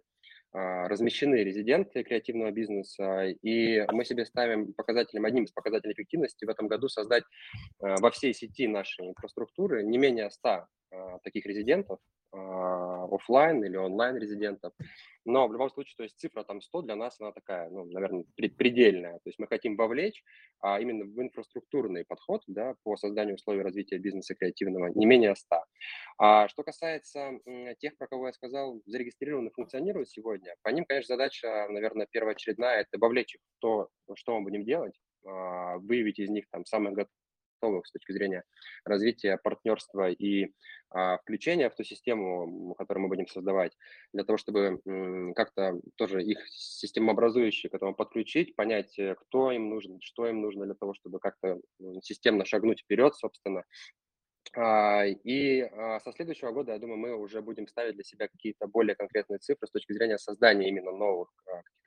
размещены 0.52 1.36
резиденты 1.44 2.04
креативного 2.04 2.52
бизнеса, 2.52 3.26
и 3.26 3.86
мы 3.92 4.04
себе 4.04 4.26
ставим 4.26 4.74
показателем, 4.74 5.26
одним 5.26 5.44
из 5.44 5.52
показателей 5.52 5.94
эффективности 5.94 6.46
в 6.46 6.50
этом 6.50 6.68
году 6.68 6.90
создать 6.90 7.24
а, 7.80 7.96
во 8.00 8.10
всей 8.12 8.34
сети 8.34 8.68
нашей 8.68 9.08
инфраструктуры 9.08 9.84
не 9.84 9.98
менее 9.98 10.32
100 10.32 10.50
а, 10.50 10.66
таких 11.24 11.46
резидентов, 11.46 12.00
офлайн 12.32 13.64
или 13.64 13.76
онлайн 13.76 14.16
резидентов. 14.18 14.74
Но 15.30 15.48
в 15.48 15.54
любом 15.54 15.70
случае, 15.70 15.94
то 15.96 16.04
есть 16.04 16.18
цифра 16.18 16.44
там 16.44 16.62
100 16.62 16.82
для 16.82 16.96
нас, 16.96 17.20
она 17.20 17.32
такая, 17.32 17.70
ну, 17.70 17.86
наверное, 17.86 18.26
предельная. 18.36 19.14
То 19.20 19.30
есть 19.30 19.38
мы 19.38 19.48
хотим 19.48 19.76
вовлечь 19.76 20.24
а, 20.60 20.80
именно 20.80 21.06
в 21.06 21.22
инфраструктурный 21.22 22.04
подход 22.04 22.42
да, 22.48 22.76
по 22.84 22.98
созданию 22.98 23.36
условий 23.36 23.62
развития 23.62 24.00
бизнеса 24.00 24.34
креативного 24.34 24.88
не 24.88 25.06
менее 25.06 25.36
100. 25.36 25.64
А 26.18 26.48
что 26.48 26.64
касается 26.64 27.40
тех, 27.80 27.96
про 27.98 28.08
кого 28.08 28.28
я 28.28 28.34
сказал, 28.34 28.82
зарегистрированы, 28.86 29.52
функционируют 29.52 30.10
сегодня, 30.10 30.56
по 30.64 30.70
ним, 30.70 30.86
конечно, 30.86 31.16
задача, 31.16 31.68
наверное, 31.70 32.08
первоочередная– 32.10 32.80
это 32.82 32.98
вовлечь 32.98 33.36
их 33.36 33.42
в 33.42 33.60
то, 33.60 33.90
что 34.16 34.38
мы 34.38 34.46
будем 34.46 34.66
делать, 34.66 35.00
а, 35.26 35.78
выявить 35.78 36.20
из 36.20 36.30
них 36.30 36.46
там 36.50 36.66
самых 36.66 36.96
готовых 37.60 37.86
с 37.86 37.92
точки 37.92 38.12
зрения 38.12 38.44
развития 38.86 39.38
партнерства 39.38 40.10
и 40.10 40.48
а, 40.90 41.18
включения 41.18 41.70
в 41.70 41.76
ту 41.76 41.84
систему, 41.84 42.74
которую 42.76 43.04
мы 43.04 43.10
будем 43.10 43.28
создавать, 43.28 43.74
для 44.14 44.24
того, 44.24 44.38
чтобы 44.38 44.82
как-то 45.36 45.80
тоже 45.96 46.24
их 46.24 46.40
системообразующие 46.50 47.70
к 47.70 47.76
этому 47.76 47.94
подключить, 47.94 48.56
понять, 48.56 48.98
э, 48.98 49.16
кто 49.16 49.52
им 49.52 49.70
нужен, 49.70 50.00
что 50.02 50.28
им 50.28 50.42
нужно 50.42 50.66
для 50.66 50.76
того, 50.76 50.94
чтобы 50.94 51.20
как-то 51.20 51.60
системно 52.02 52.46
шагнуть 52.46 52.82
вперед, 52.82 53.16
собственно. 53.16 53.64
А, 54.56 55.06
и 55.06 55.62
а, 55.62 56.00
со 56.00 56.12
следующего 56.12 56.52
года, 56.52 56.72
я 56.74 56.80
думаю, 56.80 56.98
мы 56.98 57.16
уже 57.16 57.42
будем 57.42 57.68
ставить 57.68 57.96
для 57.96 58.04
себя 58.04 58.28
какие-то 58.28 58.68
более 58.68 58.96
конкретные 58.96 59.38
цифры 59.38 59.68
с 59.68 59.72
точки 59.72 59.94
зрения 59.94 60.18
создания 60.18 60.70
именно 60.70 60.92
новых 60.92 61.30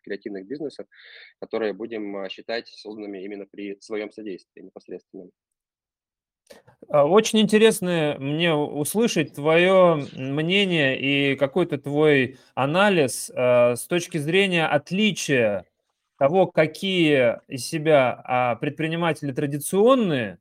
креативных 0.02 0.46
бизнесов, 0.46 0.86
которые 1.40 1.72
будем 1.72 2.28
считать 2.28 2.68
созданными 2.68 3.24
именно 3.24 3.46
при 3.46 3.80
своем 3.80 4.10
содействии 4.12 4.62
непосредственном. 4.62 5.30
А, 6.88 7.04
очень 7.06 7.40
интересно 7.40 8.16
мне 8.18 8.54
услышать 8.54 9.34
твое 9.34 10.06
мнение 10.14 10.98
и 11.00 11.36
какой-то 11.36 11.78
твой 11.78 12.38
анализ 12.54 13.30
э, 13.34 13.76
с 13.76 13.86
точки 13.86 14.18
зрения 14.18 14.66
отличия 14.66 15.64
того, 16.18 16.46
какие 16.46 17.38
из 17.48 17.66
себя 17.66 18.20
а, 18.24 18.56
предприниматели 18.56 19.32
традиционные, 19.32 20.38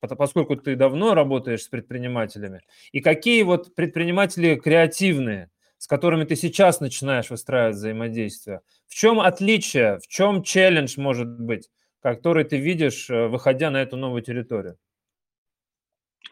поскольку 0.00 0.56
ты 0.56 0.74
давно 0.76 1.14
работаешь 1.14 1.64
с 1.64 1.68
предпринимателями, 1.68 2.62
и 2.92 3.00
какие 3.00 3.42
вот 3.42 3.74
предприниматели 3.74 4.56
креативные, 4.56 5.50
с 5.78 5.86
которыми 5.86 6.24
ты 6.24 6.36
сейчас 6.36 6.80
начинаешь 6.80 7.30
выстраивать 7.30 7.76
взаимодействие. 7.76 8.62
В 8.88 8.94
чем 8.94 9.20
отличие, 9.20 9.98
в 9.98 10.06
чем 10.08 10.42
челлендж 10.42 10.98
может 10.98 11.28
быть, 11.40 11.70
который 12.00 12.44
ты 12.44 12.56
видишь, 12.58 13.10
э, 13.10 13.28
выходя 13.28 13.70
на 13.70 13.82
эту 13.82 13.96
новую 13.96 14.22
территорию? 14.22 14.78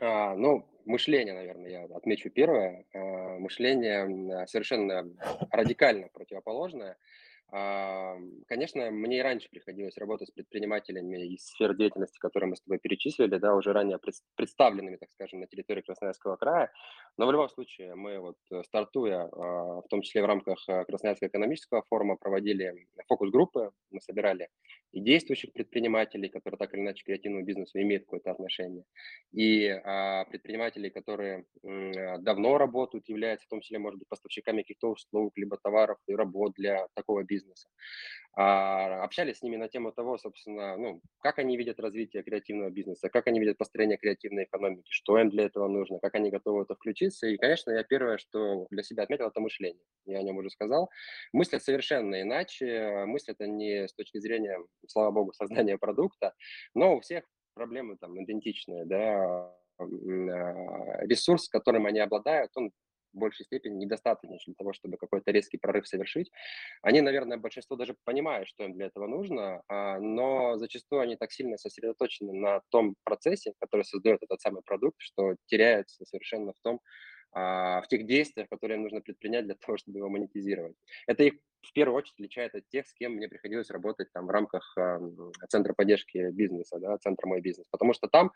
А, 0.00 0.35
ну, 0.35 0.66
мышление, 0.85 1.35
наверное, 1.35 1.71
я 1.71 1.85
отмечу 1.97 2.30
первое. 2.30 2.85
А, 2.95 3.38
мышление 3.38 4.47
совершенно 4.47 5.04
радикально 5.50 6.09
противоположное. 6.09 6.97
Конечно, 7.50 8.90
мне 8.90 9.19
и 9.19 9.23
раньше 9.23 9.49
приходилось 9.49 9.97
работать 9.97 10.28
с 10.28 10.33
предпринимателями 10.33 11.35
из 11.35 11.47
сфер 11.47 11.75
деятельности, 11.75 12.19
которые 12.19 12.50
мы 12.50 12.57
с 12.57 12.61
тобой 12.61 12.78
перечислили, 12.78 13.38
да, 13.38 13.55
уже 13.55 13.73
ранее 13.73 13.99
представленными, 14.37 14.97
так 14.97 15.11
скажем, 15.12 15.40
на 15.40 15.47
территории 15.47 15.81
Красноярского 15.81 16.37
края. 16.37 16.71
Но 17.17 17.26
в 17.26 17.33
любом 17.33 17.49
случае 17.49 17.95
мы 17.95 18.19
вот 18.19 18.37
э, 18.52 18.62
стартуя, 18.64 19.23
а, 19.33 19.81
в 19.81 19.88
том 19.88 20.02
числе 20.02 20.23
в 20.23 20.26
рамках 20.26 20.59
э, 20.69 20.85
Красноярского 20.85 21.28
экономического 21.28 21.83
форума, 21.88 22.17
проводили 22.17 22.87
фокус-группы, 23.09 23.71
мы 23.90 24.00
собирали 24.00 24.49
и 24.93 25.00
действующих 25.00 25.52
предпринимателей, 25.52 26.28
которые 26.28 26.59
так 26.59 26.75
или 26.75 26.81
иначе 26.81 27.02
к 27.02 27.07
креативному 27.07 27.45
бизнесу 27.45 27.81
имеют 27.81 28.05
какое-то 28.05 28.31
отношение, 28.31 28.85
и 29.33 29.69
а, 29.69 30.26
предпринимателей, 30.26 30.90
которые 30.90 31.45
давно 31.62 32.59
работают, 32.59 33.09
являются 33.09 33.47
в 33.47 33.50
том 33.50 33.61
числе, 33.61 33.78
может 33.78 33.99
быть, 33.99 34.09
поставщиками 34.09 34.62
каких-то 34.62 34.90
услуг, 34.90 35.33
либо 35.37 35.57
товаров 35.57 35.99
и 36.07 36.14
работ 36.14 36.52
для 36.57 36.87
такого 36.95 37.25
бизнеса 37.25 37.38
бизнеса. 37.38 37.68
А, 38.40 39.02
общались 39.02 39.38
с 39.38 39.42
ними 39.42 39.57
на 39.57 39.68
тему 39.68 39.90
того, 39.92 40.18
собственно, 40.18 40.76
ну, 40.76 41.00
как 41.23 41.38
они 41.38 41.57
видят 41.57 41.80
развитие 41.80 42.23
креативного 42.23 42.71
бизнеса, 42.71 43.08
как 43.08 43.26
они 43.26 43.41
видят 43.41 43.58
построение 43.58 43.99
креативной 43.99 44.45
экономики, 44.45 44.86
что 44.91 45.19
им 45.19 45.30
для 45.30 45.45
этого 45.47 45.67
нужно, 45.67 45.99
как 45.99 46.15
они 46.15 46.30
готовы 46.30 46.60
в 46.60 46.62
это 46.62 46.75
включиться. 46.75 47.26
И, 47.26 47.36
конечно, 47.36 47.71
я 47.73 47.82
первое, 47.82 48.19
что 48.19 48.67
для 48.71 48.82
себя 48.82 49.02
отметил, 49.02 49.26
это 49.26 49.41
мышление. 49.41 49.82
Я 50.06 50.19
о 50.19 50.23
нем 50.23 50.36
уже 50.36 50.50
сказал. 50.50 50.91
Мыслят 51.32 51.65
совершенно 51.65 52.23
иначе. 52.23 53.04
Мыслят 53.06 53.41
они 53.41 53.89
с 53.89 53.95
точки 53.95 54.19
зрения, 54.19 54.58
слава 54.86 55.10
богу, 55.10 55.32
создания 55.36 55.78
продукта, 55.78 56.34
но 56.75 56.97
у 56.97 57.00
всех 57.00 57.25
проблемы 57.54 57.97
там 57.97 58.23
идентичные, 58.23 58.84
да, 58.84 59.52
а, 59.78 61.06
ресурс, 61.06 61.49
которым 61.49 61.86
они 61.86 62.00
обладают, 62.00 62.52
он 62.54 62.71
в 63.12 63.18
большей 63.18 63.44
степени 63.47 63.75
недостаточно 63.75 64.36
для 64.47 64.54
того, 64.54 64.73
чтобы 64.73 64.97
какой-то 64.97 65.30
резкий 65.30 65.58
прорыв 65.58 65.86
совершить. 65.88 66.30
Они, 66.82 67.00
наверное, 67.00 67.38
большинство 67.38 67.76
даже 67.76 67.97
понимают, 68.04 68.49
что 68.49 68.64
им 68.64 68.75
для 68.75 68.86
этого 68.86 69.06
нужно, 69.06 69.62
а, 69.68 69.99
но 69.99 70.56
зачастую 70.58 71.02
они 71.02 71.16
так 71.16 71.32
сильно 71.32 71.56
сосредоточены 71.56 72.32
на 72.32 72.60
том 72.71 72.97
процессе, 73.04 73.54
который 73.60 73.84
создает 73.84 74.23
этот 74.23 74.40
самый 74.40 74.62
продукт, 74.62 74.97
что 74.99 75.36
теряются 75.47 76.04
совершенно 76.04 76.52
в 76.52 76.60
том, 76.62 76.80
в 77.32 77.84
тех 77.88 78.06
действиях, 78.06 78.49
которые 78.49 78.76
им 78.76 78.84
нужно 78.84 79.00
предпринять 79.00 79.45
для 79.45 79.54
того, 79.67 79.76
чтобы 79.76 79.99
его 79.99 80.08
монетизировать. 80.08 80.76
Это 81.06 81.25
их 81.25 81.34
в 81.62 81.73
первую 81.73 81.97
очередь 81.97 82.14
отличает 82.14 82.54
от 82.54 82.69
тех, 82.69 82.86
с 82.86 82.95
кем 82.95 83.12
мне 83.12 83.28
приходилось 83.28 83.71
работать 83.71 84.12
там 84.12 84.26
в 84.26 84.30
рамках 84.30 84.73
э, 84.78 84.99
центра 85.49 85.75
поддержки 85.75 86.30
бизнеса, 86.30 86.78
да, 86.78 86.97
центра 86.99 87.26
«Мой 87.26 87.41
бизнес», 87.41 87.67
потому 87.71 87.93
что 87.93 88.08
там 88.08 88.32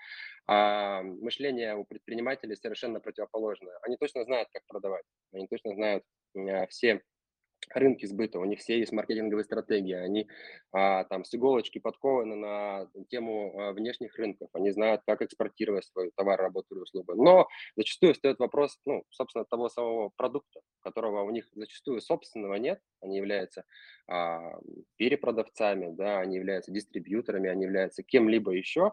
э, 0.48 1.02
мышление 1.02 1.76
у 1.76 1.84
предпринимателей 1.84 2.56
совершенно 2.56 3.00
противоположное. 3.00 3.78
Они 3.82 3.96
точно 3.96 4.24
знают, 4.24 4.48
как 4.52 4.66
продавать, 4.66 5.04
они 5.32 5.46
точно 5.46 5.74
знают 5.74 6.04
э, 6.34 6.66
все 6.66 7.02
рынки 7.74 8.06
сбыта, 8.06 8.38
у 8.38 8.44
них 8.44 8.60
все 8.60 8.78
есть 8.78 8.92
маркетинговые 8.92 9.44
стратегии, 9.44 9.94
они 9.94 10.28
а, 10.72 11.04
там 11.04 11.24
с 11.24 11.34
иголочки 11.34 11.78
подкованы 11.78 12.36
на 12.36 12.88
тему 13.08 13.54
а, 13.54 13.72
внешних 13.72 14.16
рынков, 14.16 14.48
они 14.52 14.70
знают, 14.70 15.02
как 15.06 15.22
экспортировать 15.22 15.84
свой 15.84 16.10
товар, 16.16 16.40
работу 16.40 16.74
или 16.74 16.82
услугу. 16.82 17.14
Но 17.14 17.48
зачастую 17.76 18.14
стоит 18.14 18.38
вопрос, 18.38 18.78
ну, 18.84 19.04
собственно, 19.10 19.44
того 19.44 19.68
самого 19.68 20.10
продукта, 20.16 20.60
которого 20.80 21.22
у 21.22 21.30
них 21.30 21.48
зачастую 21.54 22.00
собственного 22.00 22.54
нет, 22.54 22.80
они 23.00 23.16
являются 23.16 23.64
а, 24.08 24.58
перепродавцами, 24.96 25.94
да, 25.94 26.20
они 26.20 26.36
являются 26.36 26.72
дистрибьюторами, 26.72 27.48
они 27.48 27.64
являются 27.64 28.02
кем-либо 28.02 28.52
еще. 28.52 28.92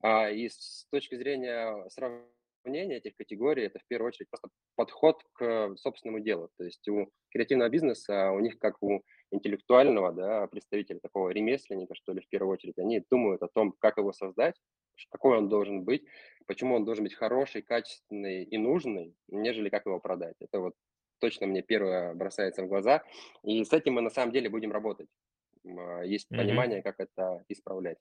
А, 0.00 0.30
и 0.30 0.48
с 0.48 0.86
точки 0.90 1.16
зрения 1.16 1.88
сравнения 1.88 2.37
мнение 2.64 2.98
этих 2.98 3.16
категорий– 3.16 3.62
это 3.66 3.78
в 3.78 3.86
первую 3.86 4.08
очередь 4.08 4.28
просто 4.30 4.48
подход 4.76 5.22
к 5.32 5.76
собственному 5.76 6.20
делу. 6.20 6.50
То 6.58 6.64
есть 6.64 6.86
у 6.88 7.10
креативного 7.30 7.68
бизнеса, 7.68 8.30
у 8.30 8.40
них 8.40 8.58
как 8.58 8.82
у 8.82 9.02
интеллектуального 9.30 10.12
да, 10.12 10.46
представителя, 10.46 11.00
такого 11.00 11.30
ремесленника, 11.30 11.94
что 11.94 12.12
ли, 12.12 12.20
в 12.20 12.28
первую 12.28 12.54
очередь, 12.54 12.78
они 12.78 13.04
думают 13.10 13.42
о 13.42 13.48
том, 13.48 13.74
как 13.78 13.98
его 13.98 14.12
создать, 14.12 14.54
какой 15.10 15.38
он 15.38 15.48
должен 15.48 15.84
быть, 15.84 16.04
почему 16.46 16.74
он 16.74 16.84
должен 16.84 17.04
быть 17.04 17.14
хороший, 17.14 17.62
качественный 17.62 18.44
и 18.44 18.58
нужный, 18.58 19.14
нежели 19.28 19.68
как 19.68 19.86
его 19.86 20.00
продать. 20.00 20.36
Это 20.40 20.60
вот 20.60 20.74
точно 21.20 21.46
мне 21.46 21.62
первое 21.62 22.14
бросается 22.14 22.62
в 22.62 22.68
глаза. 22.68 23.02
И 23.42 23.64
с 23.64 23.72
этим 23.72 23.94
мы 23.94 24.00
на 24.00 24.10
самом 24.10 24.32
деле 24.32 24.48
будем 24.48 24.72
работать. 24.72 25.08
А, 25.64 26.02
есть 26.02 26.30
mm-hmm. 26.30 26.36
понимание, 26.36 26.82
как 26.82 26.96
это 26.98 27.44
исправлять. 27.48 27.98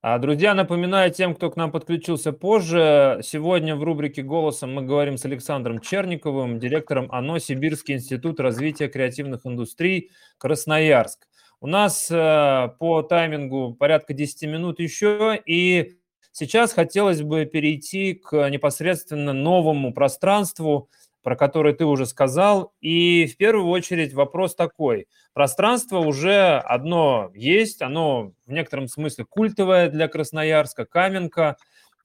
А, 0.00 0.18
друзья, 0.18 0.54
напоминаю 0.54 1.10
тем, 1.10 1.34
кто 1.34 1.50
к 1.50 1.56
нам 1.56 1.72
подключился 1.72 2.32
позже, 2.32 3.18
сегодня 3.24 3.74
в 3.74 3.82
рубрике 3.82 4.22
«Голосом» 4.22 4.72
мы 4.72 4.82
говорим 4.82 5.18
с 5.18 5.24
Александром 5.24 5.80
Черниковым, 5.80 6.60
директором 6.60 7.10
ОНО 7.10 7.40
«Сибирский 7.40 7.96
институт 7.96 8.38
развития 8.38 8.86
креативных 8.86 9.44
индустрий 9.44 10.12
Красноярск». 10.38 11.26
У 11.60 11.66
нас 11.66 12.08
э, 12.12 12.68
по 12.78 13.02
таймингу 13.02 13.74
порядка 13.74 14.14
10 14.14 14.48
минут 14.48 14.78
еще, 14.78 15.36
и 15.44 15.96
сейчас 16.30 16.72
хотелось 16.72 17.22
бы 17.22 17.44
перейти 17.46 18.14
к 18.14 18.48
непосредственно 18.50 19.32
новому 19.32 19.92
пространству, 19.92 20.90
про 21.22 21.36
который 21.36 21.74
ты 21.74 21.84
уже 21.84 22.06
сказал. 22.06 22.72
И 22.80 23.26
в 23.26 23.36
первую 23.36 23.68
очередь 23.68 24.12
вопрос 24.12 24.54
такой. 24.54 25.08
Пространство 25.32 25.98
уже 25.98 26.58
одно 26.58 27.30
есть, 27.34 27.82
оно 27.82 28.32
в 28.46 28.52
некотором 28.52 28.88
смысле 28.88 29.24
культовое 29.24 29.88
для 29.88 30.08
Красноярска, 30.08 30.86
Каменка. 30.86 31.56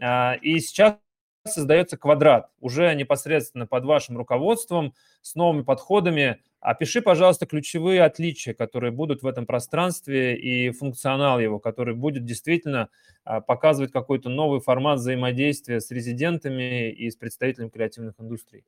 А, 0.01 0.35
и 0.41 0.59
сейчас 0.59 0.97
создается 1.45 1.97
квадрат, 1.97 2.49
уже 2.59 2.93
непосредственно 2.95 3.67
под 3.67 3.83
вашим 3.83 4.17
руководством, 4.17 4.93
с 5.21 5.35
новыми 5.35 5.63
подходами. 5.63 6.41
Опиши, 6.59 7.01
пожалуйста, 7.01 7.45
ключевые 7.45 8.03
отличия, 8.03 8.53
которые 8.53 8.91
будут 8.91 9.23
в 9.23 9.27
этом 9.27 9.45
пространстве 9.45 10.37
и 10.37 10.71
функционал 10.71 11.39
его, 11.39 11.59
который 11.59 11.95
будет 11.95 12.23
действительно 12.23 12.89
а, 13.25 13.41
показывать 13.41 13.91
какой-то 13.91 14.29
новый 14.29 14.61
формат 14.61 14.99
взаимодействия 14.99 15.81
с 15.81 15.91
резидентами 15.91 16.91
и 16.91 17.11
с 17.11 17.17
представителями 17.17 17.69
креативных 17.69 18.15
индустрий. 18.19 18.63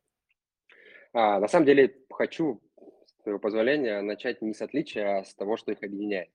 А, 1.15 1.39
на 1.39 1.47
самом 1.47 1.65
деле 1.65 1.95
хочу 2.11 2.61
твоего 3.23 3.39
позволения, 3.39 4.01
начать 4.01 4.41
не 4.41 4.53
с 4.53 4.61
отличия, 4.61 5.19
а 5.19 5.23
с 5.23 5.33
того, 5.33 5.55
что 5.55 5.71
их 5.71 5.81
объединяет. 5.81 6.29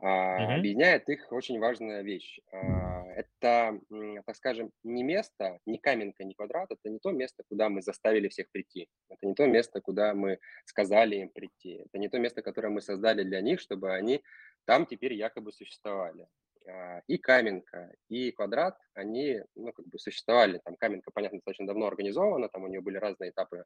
А, 0.00 0.56
объединяет 0.56 1.08
их 1.08 1.32
очень 1.32 1.58
важная 1.58 2.02
вещь. 2.02 2.38
А, 2.52 3.06
это, 3.16 3.80
так 4.26 4.36
скажем, 4.36 4.70
не 4.84 5.02
место, 5.02 5.58
не 5.64 5.78
каменка, 5.78 6.24
не 6.24 6.34
квадрат, 6.34 6.70
это 6.70 6.90
не 6.90 6.98
то 6.98 7.10
место, 7.10 7.42
куда 7.48 7.70
мы 7.70 7.80
заставили 7.80 8.28
всех 8.28 8.50
прийти. 8.50 8.86
Это 9.08 9.26
не 9.26 9.34
то 9.34 9.46
место, 9.46 9.80
куда 9.80 10.12
мы 10.12 10.38
сказали 10.66 11.16
им 11.16 11.30
прийти. 11.30 11.82
Это 11.86 11.98
не 11.98 12.10
то 12.10 12.18
место, 12.18 12.42
которое 12.42 12.68
мы 12.68 12.82
создали 12.82 13.22
для 13.22 13.40
них, 13.40 13.60
чтобы 13.60 13.94
они 13.94 14.22
там 14.66 14.84
теперь 14.84 15.14
якобы 15.14 15.52
существовали. 15.52 16.26
А, 16.68 17.02
и 17.06 17.18
каменка, 17.18 17.92
и 18.08 18.30
квадрат, 18.32 18.78
они 18.94 19.40
ну, 19.54 19.72
как 19.72 19.86
бы 19.86 19.98
существовали. 19.98 20.60
Там 20.64 20.76
каменка, 20.76 21.10
понятно, 21.12 21.38
достаточно 21.38 21.66
давно 21.66 21.86
организована, 21.86 22.48
там 22.48 22.64
у 22.64 22.68
нее 22.68 22.80
были 22.80 22.96
разные 22.96 23.30
этапы 23.30 23.64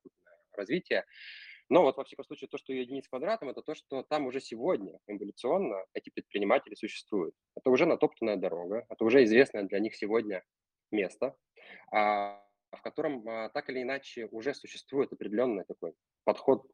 развития. 0.53 1.05
Но 1.69 1.83
вот 1.83 1.97
во 1.97 2.05
всяком 2.05 2.25
случае 2.25 2.49
то, 2.49 2.59
что 2.59 2.73
единиц 2.73 3.09
квадратом, 3.09 3.49
это 3.49 3.61
то, 3.61 3.75
что 3.75 4.03
там 4.05 4.27
уже 4.27 4.41
сегодня 4.41 4.99
эволюционно 5.09 5.85
эти 5.95 6.11
предприниматели 6.11 6.75
существуют. 6.75 7.35
Это 7.57 7.71
уже 7.71 7.87
натоптанная 7.87 8.37
дорога, 8.37 8.87
это 8.89 9.05
уже 9.05 9.25
известное 9.25 9.65
для 9.65 9.81
них 9.81 9.97
сегодня 9.97 10.45
место, 10.93 11.37
а, 11.93 12.41
в 12.71 12.83
котором 12.83 13.29
а, 13.29 13.49
так 13.49 13.69
или 13.69 13.83
иначе 13.83 14.27
уже 14.31 14.55
существует 14.55 15.13
определенный 15.13 15.65
такой 15.65 15.95
подход 16.25 16.67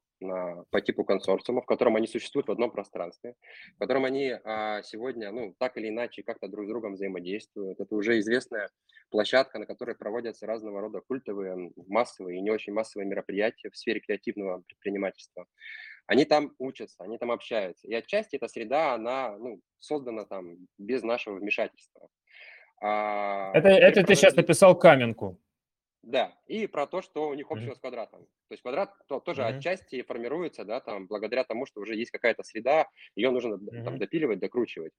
по 0.71 0.81
типу 0.81 1.05
консорциума, 1.05 1.63
в 1.63 1.67
котором 1.67 1.97
они 1.97 2.07
существуют 2.07 2.49
в 2.49 2.53
одном 2.53 2.71
пространстве, 2.71 3.35
в 3.77 3.79
котором 3.79 4.05
они 4.05 4.35
а, 4.45 4.83
сегодня, 4.83 5.31
ну, 5.33 5.55
так 5.59 5.77
или 5.77 5.89
иначе, 5.89 6.23
как-то 6.23 6.49
друг 6.49 6.67
с 6.67 6.69
другом 6.69 6.95
взаимодействуют. 6.95 7.81
Это 7.81 7.95
уже 7.95 8.19
известная 8.19 8.71
площадка, 9.11 9.59
на 9.59 9.67
которой 9.67 9.95
проводятся 9.95 10.47
разного 10.47 10.81
рода 10.81 11.01
культовые, 11.01 11.73
массовые 11.87 12.39
и 12.39 12.41
не 12.41 12.51
очень 12.51 12.73
массовые 12.73 13.09
мероприятия 13.09 13.71
в 13.71 13.77
сфере 13.77 14.01
креативного 14.01 14.63
предпринимательства. 14.67 15.47
Они 16.07 16.25
там 16.25 16.53
учатся, 16.59 17.05
они 17.05 17.19
там 17.19 17.31
общаются. 17.31 17.87
И 17.87 17.95
отчасти 17.95 18.37
эта 18.37 18.49
среда, 18.49 18.95
она 18.95 19.37
ну, 19.39 19.61
создана 19.79 20.25
там 20.25 20.57
без 20.79 21.03
нашего 21.03 21.37
вмешательства. 21.37 22.09
А, 22.81 23.53
это 23.55 23.69
это 23.69 24.03
ты 24.03 24.15
сейчас 24.15 24.35
написал 24.35 24.77
каменку. 24.77 25.39
Да, 26.03 26.37
и 26.47 26.67
про 26.67 26.87
то, 26.87 27.01
что 27.01 27.29
у 27.29 27.35
них 27.35 27.51
общего 27.51 27.73
mm-hmm. 27.73 27.77
с 27.77 27.81
квадратом. 27.81 28.25
То 28.25 28.53
есть 28.53 28.63
квадрат 28.63 28.93
то, 29.07 29.21
тоже 29.21 29.43
mm-hmm. 29.43 29.59
отчасти 29.59 30.03
формируется, 30.03 30.65
да, 30.65 30.81
там, 30.81 31.07
благодаря 31.07 31.45
тому, 31.45 31.65
что 31.65 31.81
уже 31.81 31.95
есть 31.95 32.11
какая-то 32.11 32.43
среда, 32.43 32.89
ее 33.15 33.31
нужно 33.31 33.55
mm-hmm. 33.55 33.85
там 33.85 33.99
допиливать, 33.99 34.41
докручивать. 34.41 34.93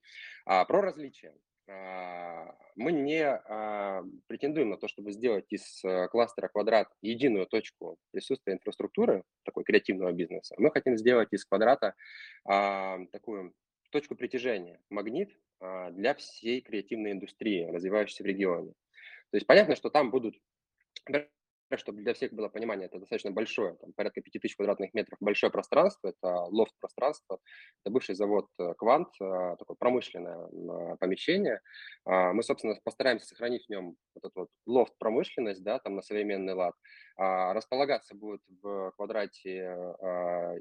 А, 0.45 0.63
про 0.63 0.81
различия. 0.81 1.35
А, 1.67 2.55
мы 2.75 2.93
не 2.93 3.21
а, 3.21 4.03
претендуем 4.27 4.69
на 4.69 4.77
то, 4.77 4.87
чтобы 4.87 5.11
сделать 5.11 5.45
из 5.49 5.83
а, 5.83 6.07
кластера 6.07 6.47
квадрат 6.47 6.87
единую 7.01 7.47
точку 7.47 7.97
присутствия 8.11 8.53
инфраструктуры, 8.53 9.23
такой 9.43 9.65
креативного 9.65 10.13
бизнеса. 10.13 10.55
Мы 10.57 10.71
хотим 10.71 10.97
сделать 10.97 11.29
из 11.33 11.43
квадрата 11.43 11.95
а, 12.45 12.99
такую 13.11 13.53
точку 13.91 14.15
притяжения, 14.15 14.79
магнит 14.89 15.37
а, 15.59 15.91
для 15.91 16.15
всей 16.15 16.61
креативной 16.61 17.11
индустрии, 17.11 17.69
развивающейся 17.69 18.23
в 18.23 18.25
регионе. 18.25 18.73
То 19.31 19.37
есть 19.37 19.47
понятно, 19.47 19.75
что 19.75 19.89
там 19.89 20.11
будут 20.11 20.35
чтобы 21.77 22.01
для 22.01 22.13
всех 22.13 22.33
было 22.33 22.49
понимание, 22.49 22.87
это 22.87 22.99
достаточно 22.99 23.31
большое, 23.31 23.75
там, 23.75 23.93
порядка 23.93 24.21
5000 24.21 24.55
квадратных 24.55 24.93
метров, 24.93 25.17
большое 25.19 25.51
пространство, 25.51 26.09
это 26.09 26.27
лофт-пространство, 26.27 27.39
это 27.83 27.91
бывший 27.91 28.15
завод 28.15 28.47
э, 28.59 28.73
«Квант», 28.77 29.09
э, 29.21 29.55
такое 29.57 29.75
промышленное 29.77 30.47
э, 30.47 30.97
помещение. 30.99 31.61
А, 32.05 32.33
мы, 32.33 32.43
собственно, 32.43 32.75
постараемся 32.83 33.27
сохранить 33.27 33.65
в 33.65 33.69
нем 33.69 33.95
вот 34.15 34.25
эту 34.25 34.39
вот 34.41 34.49
лофт-промышленность, 34.65 35.63
да, 35.63 35.79
там 35.79 35.95
на 35.95 36.01
современный 36.01 36.53
лад. 36.53 36.75
А, 37.15 37.53
располагаться 37.53 38.15
будет 38.15 38.41
в 38.61 38.91
квадрате 38.95 39.77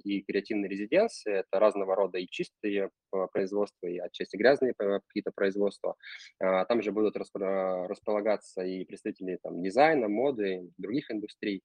и 0.04 0.22
креативные 0.22 0.68
резиденции, 0.68 1.40
это 1.40 1.58
разного 1.58 1.94
рода 1.94 2.18
и 2.18 2.26
чистые 2.28 2.90
производства, 3.32 3.86
и 3.86 3.98
отчасти 3.98 4.36
грязные 4.36 4.74
какие-то 4.74 5.30
производства. 5.34 5.96
А, 6.38 6.64
там 6.64 6.82
же 6.82 6.92
будут 6.92 7.16
располагаться 7.16 8.62
и 8.62 8.84
представители 8.84 9.38
там, 9.42 9.62
дизайна, 9.62 10.08
моды, 10.08 10.70
других 10.78 11.10
индустрий. 11.10 11.62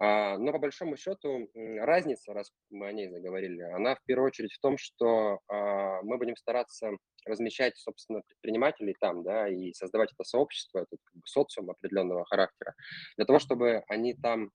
А, 0.00 0.36
но 0.38 0.52
по 0.52 0.58
большому 0.58 0.96
счету 0.96 1.48
разница, 1.54 2.32
раз 2.32 2.52
мы 2.70 2.88
о 2.88 2.92
ней 2.92 3.08
заговорили, 3.08 3.62
она 3.62 3.94
в 3.94 4.02
первую 4.04 4.26
очередь 4.26 4.52
в 4.52 4.60
том, 4.60 4.76
что 4.76 5.38
а, 5.48 6.02
мы 6.02 6.18
будем 6.18 6.36
стараться 6.36 6.90
размещать, 7.24 7.76
собственно, 7.78 8.20
предпринимателей 8.26 8.94
там, 9.00 9.22
да, 9.22 9.48
и 9.48 9.72
создавать 9.72 10.12
это 10.12 10.24
сообщество, 10.24 10.78
этот 10.80 10.98
как 11.04 11.14
бы, 11.16 11.26
социум 11.26 11.70
определенного 11.70 12.24
характера, 12.26 12.74
для 13.16 13.24
того, 13.24 13.38
чтобы 13.38 13.82
они 13.88 14.14
там 14.14 14.50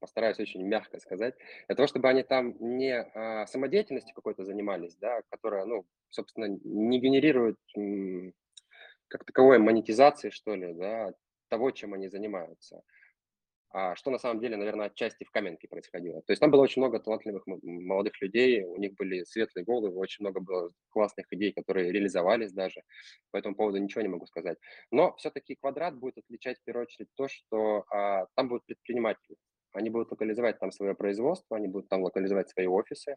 постараюсь 0.00 0.40
очень 0.40 0.66
мягко 0.66 0.98
сказать, 0.98 1.34
для 1.68 1.76
того, 1.76 1.86
чтобы 1.86 2.08
они 2.08 2.22
там 2.22 2.54
не 2.58 2.92
а, 3.00 3.46
самодеятельностью 3.46 4.14
какой-то 4.14 4.44
занимались, 4.44 4.96
да, 4.96 5.20
которая, 5.30 5.64
ну, 5.66 5.84
собственно, 6.08 6.46
не 6.46 6.98
генерирует 7.00 7.56
как 9.08 9.24
таковой 9.24 9.58
монетизации, 9.58 10.30
что 10.30 10.54
ли, 10.54 10.72
да, 10.72 11.12
того, 11.48 11.70
чем 11.70 11.94
они 11.94 12.08
занимаются. 12.08 12.82
А 13.72 13.94
что 13.94 14.10
на 14.10 14.18
самом 14.18 14.40
деле, 14.40 14.56
наверное, 14.56 14.86
отчасти 14.86 15.24
в 15.24 15.30
Каменке 15.30 15.68
происходило. 15.68 16.22
То 16.22 16.32
есть 16.32 16.40
там 16.40 16.50
было 16.50 16.62
очень 16.62 16.82
много 16.82 16.98
талантливых 16.98 17.44
молодых 17.46 18.20
людей, 18.20 18.64
у 18.64 18.76
них 18.76 18.94
были 18.94 19.22
светлые 19.24 19.64
головы, 19.64 19.96
очень 19.96 20.24
много 20.24 20.40
было 20.40 20.70
классных 20.88 21.26
идей, 21.32 21.52
которые 21.52 21.92
реализовались 21.92 22.52
даже. 22.52 22.82
По 23.30 23.36
этому 23.36 23.54
поводу 23.54 23.78
ничего 23.78 24.02
не 24.02 24.08
могу 24.08 24.26
сказать. 24.26 24.58
Но 24.90 25.14
все-таки 25.16 25.54
квадрат 25.54 25.96
будет 25.96 26.18
отличать 26.18 26.58
в 26.58 26.64
первую 26.64 26.86
очередь 26.86 27.08
то, 27.14 27.28
что 27.28 27.84
а, 27.90 28.26
там 28.34 28.48
будут 28.48 28.64
предприниматели. 28.66 29.36
Они 29.72 29.88
будут 29.88 30.10
локализовать 30.10 30.58
там 30.58 30.72
свое 30.72 30.94
производство, 30.94 31.56
они 31.56 31.68
будут 31.68 31.88
там 31.88 32.02
локализовать 32.02 32.50
свои 32.50 32.66
офисы. 32.66 33.16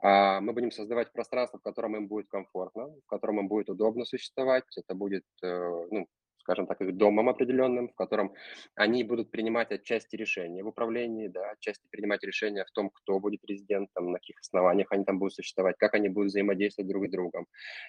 А, 0.00 0.40
мы 0.40 0.54
будем 0.54 0.70
создавать 0.70 1.12
пространство, 1.12 1.58
в 1.58 1.62
котором 1.62 1.96
им 1.96 2.08
будет 2.08 2.28
комфортно, 2.28 2.86
в 2.86 3.06
котором 3.06 3.40
им 3.40 3.48
будет 3.48 3.68
удобно 3.68 4.04
существовать. 4.06 4.64
Это 4.76 4.94
будет, 4.94 5.24
э, 5.42 5.86
ну, 5.90 6.06
скажем 6.50 6.66
так, 6.66 6.80
их 6.80 6.96
домом 6.96 7.28
определенным, 7.28 7.88
в 7.88 7.94
котором 7.94 8.32
они 8.74 9.04
будут 9.04 9.30
принимать 9.30 9.70
отчасти 9.70 10.16
решения 10.16 10.64
в 10.64 10.66
управлении, 10.66 11.28
да, 11.28 11.50
отчасти 11.52 11.86
принимать 11.90 12.24
решения 12.24 12.64
в 12.64 12.70
том, 12.72 12.90
кто 12.90 13.20
будет 13.20 13.40
президентом, 13.40 14.10
на 14.10 14.18
каких 14.18 14.40
основаниях 14.40 14.88
они 14.90 15.04
там 15.04 15.20
будут 15.20 15.34
существовать, 15.34 15.76
как 15.78 15.94
они 15.94 16.08
будут 16.08 16.30
взаимодействовать 16.30 16.88
друг 16.88 17.06
с 17.06 17.10
другом. 17.10 17.46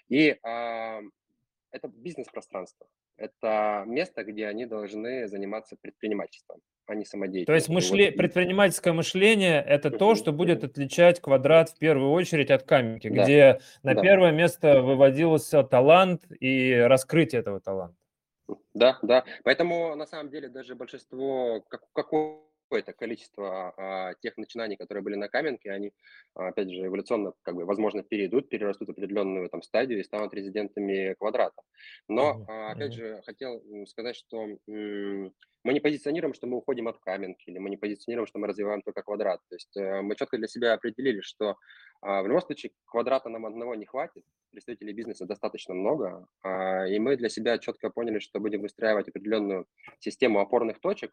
И 0.10 0.38
а, 0.44 1.00
это 1.72 1.88
бизнес-пространство. 1.88 2.86
Это 3.18 3.84
место, 3.88 4.24
где 4.24 4.46
они 4.46 4.68
должны 4.68 5.28
заниматься 5.28 5.76
предпринимательством, 5.82 6.60
а 6.86 6.94
не 6.94 7.06
самодеятельностью. 7.06 7.48
То 7.48 7.56
есть 7.56 7.70
мышле... 7.70 8.12
предпринимательское 8.12 8.94
мышление– 8.94 9.64
это 9.68 9.90
то, 9.90 10.14
что 10.14 10.32
будет 10.34 10.64
отличать 10.64 11.20
квадрат 11.20 11.70
в 11.70 11.80
первую 11.80 12.12
очередь 12.12 12.52
от 12.52 12.64
каменки, 12.64 13.10
да. 13.10 13.24
где 13.24 13.60
на 13.82 13.96
да. 13.96 14.02
первое 14.02 14.32
место 14.32 14.82
выводился 14.82 15.64
талант 15.64 16.24
и 16.40 16.74
раскрытие 16.74 17.42
этого 17.42 17.60
таланта. 17.60 18.01
Да, 18.76 18.98
да. 19.02 19.26
Поэтому 19.44 19.96
на 19.96 20.06
самом 20.06 20.30
деле 20.30 20.48
даже 20.50 20.76
большинство, 20.76 21.62
как, 21.70 21.82
какое-то 22.72 22.94
количество 22.94 23.74
а, 23.76 24.14
тех 24.22 24.38
начинаний, 24.38 24.78
которые 24.78 25.04
были 25.04 25.16
на 25.16 25.28
Каменке, 25.28 25.72
они, 25.72 25.92
опять 26.36 26.72
же, 26.72 26.86
эволюционно, 26.86 27.34
как 27.42 27.56
бы, 27.56 27.66
возможно, 27.66 28.02
перейдут, 28.02 28.48
перерастут 28.48 28.90
определенную 28.90 29.50
там 29.50 29.62
стадию 29.62 30.00
и 30.00 30.04
станут 30.04 30.34
резидентами 30.34 31.14
квадрата. 31.20 31.62
Но, 32.08 32.46
а, 32.48 32.72
опять 32.72 32.94
же, 32.94 33.22
хотел 33.26 33.62
сказать, 33.88 34.16
что 34.16 34.48
м- 34.70 35.34
мы 35.64 35.74
не 35.74 35.82
позиционируем, 35.82 36.34
что 36.34 36.48
мы 36.48 36.58
уходим 36.58 36.88
от 36.88 36.98
Каменки, 37.00 37.50
или 37.50 37.60
мы 37.60 37.70
не 37.70 37.76
позиционируем, 37.76 38.26
что 38.26 38.40
мы 38.40 38.48
развиваем 38.48 38.82
только 38.82 39.04
квадрат. 39.04 39.42
То 39.50 39.56
есть 39.56 39.76
э, 39.78 40.02
мы 40.02 40.16
четко 40.16 40.38
для 40.38 40.48
себя 40.48 40.74
определили, 40.74 41.20
что 41.20 41.58
а, 42.02 42.22
в 42.24 42.28
любом 42.28 42.42
случае 42.42 42.72
квадрата 42.86 43.28
нам 43.28 43.46
одного 43.46 43.76
не 43.76 43.86
хватит, 43.86 44.24
представителей 44.52 44.94
бизнеса 44.94 45.26
достаточно 45.26 45.74
много, 45.74 46.26
а, 46.42 46.88
и 46.88 46.98
мы 47.00 47.18
для 47.18 47.28
себя 47.28 47.58
четко 47.58 47.90
поняли, 47.90 48.20
что 48.20 48.40
будем 48.40 48.62
выстраивать 48.62 49.10
определенную 49.10 49.68
систему 50.00 50.40
опорных 50.40 50.80
точек, 50.80 51.12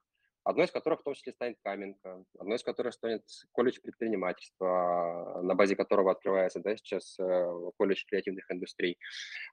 одной 0.49 0.67
из 0.67 0.71
которых 0.71 1.01
в 1.01 1.03
том 1.05 1.15
числе 1.15 1.33
станет 1.33 1.57
Каменка, 1.63 2.23
одной 2.39 2.57
из 2.57 2.63
которых 2.63 2.95
станет 2.95 3.23
колледж 3.53 3.79
предпринимательства, 3.83 5.41
на 5.43 5.55
базе 5.55 5.77
которого 5.77 6.13
открывается 6.13 6.61
да, 6.61 6.77
сейчас 6.77 7.19
э, 7.19 7.51
колледж 7.77 8.05
креативных 8.07 8.51
индустрий, 8.51 8.99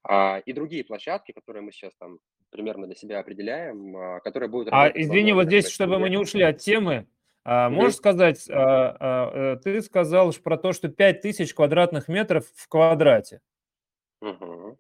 а, 0.04 0.40
и 0.46 0.54
другие 0.54 0.84
площадки, 0.84 1.32
которые 1.32 1.64
мы 1.64 1.72
сейчас 1.72 1.94
там 2.00 2.20
примерно 2.50 2.86
для 2.86 2.96
себя 2.96 3.20
определяем, 3.20 4.22
которые 4.22 4.50
будут... 4.50 4.70
А 4.72 4.90
извини, 4.94 5.34
вот 5.34 5.48
здесь, 5.48 5.68
чтобы 5.68 6.00
мы 6.00 6.10
не 6.10 6.18
ушли 6.18 6.44
от 6.44 6.60
темы, 6.60 7.08
а, 7.48 7.70
можешь 7.70 7.98
сказать, 7.98 8.50
а, 8.50 8.98
а, 9.00 9.54
э, 9.54 9.58
ты 9.58 9.80
сказал 9.84 10.34
про 10.44 10.58
то, 10.58 10.74
что 10.74 10.90
5000 10.90 11.54
квадратных 11.54 12.08
метров 12.08 12.48
в 12.56 12.68
квадрате. 12.68 13.40
Угу. 14.22 14.80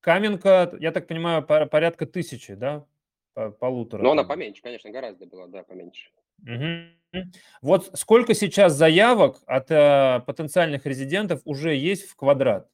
Каменка, 0.00 0.76
я 0.80 0.90
так 0.90 1.06
понимаю, 1.06 1.44
порядка 1.44 2.06
тысячи, 2.06 2.54
да? 2.54 2.84
Полутора. 3.60 4.02
Но 4.02 4.12
она 4.12 4.24
поменьше, 4.24 4.62
конечно, 4.62 4.90
гораздо 4.90 5.26
была, 5.26 5.46
да, 5.46 5.62
поменьше. 5.62 6.10
Угу. 6.42 7.22
Вот 7.62 7.90
сколько 7.94 8.34
сейчас 8.34 8.72
заявок 8.72 9.42
от 9.46 9.70
э, 9.70 10.22
потенциальных 10.26 10.86
резидентов 10.86 11.42
уже 11.44 11.74
есть 11.74 12.08
в 12.08 12.16
квадрат? 12.16 12.70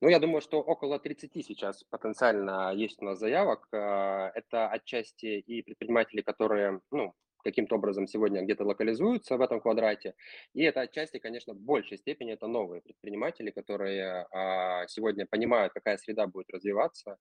Ну, 0.00 0.08
я 0.08 0.18
думаю, 0.18 0.40
что 0.40 0.60
около 0.62 0.98
30 0.98 1.44
сейчас 1.46 1.84
потенциально 1.84 2.72
есть 2.74 3.02
у 3.02 3.04
нас 3.04 3.18
заявок. 3.18 3.68
Э, 3.72 4.30
это 4.34 4.68
отчасти 4.68 5.26
и 5.26 5.62
предприниматели, 5.62 6.22
которые, 6.22 6.80
ну, 6.90 7.14
каким-то 7.42 7.76
образом 7.76 8.06
сегодня 8.06 8.42
где-то 8.42 8.64
локализуются 8.64 9.36
в 9.36 9.40
этом 9.40 9.60
квадрате. 9.60 10.14
И 10.54 10.62
это 10.62 10.80
отчасти, 10.80 11.18
конечно, 11.18 11.54
в 11.54 11.60
большей 11.60 11.98
степени 11.98 12.32
это 12.32 12.46
новые 12.46 12.80
предприниматели, 12.80 13.50
которые 13.50 14.26
а, 14.32 14.86
сегодня 14.88 15.26
понимают, 15.26 15.72
какая 15.72 15.96
среда 15.98 16.26
будет 16.26 16.50
развиваться. 16.50 17.16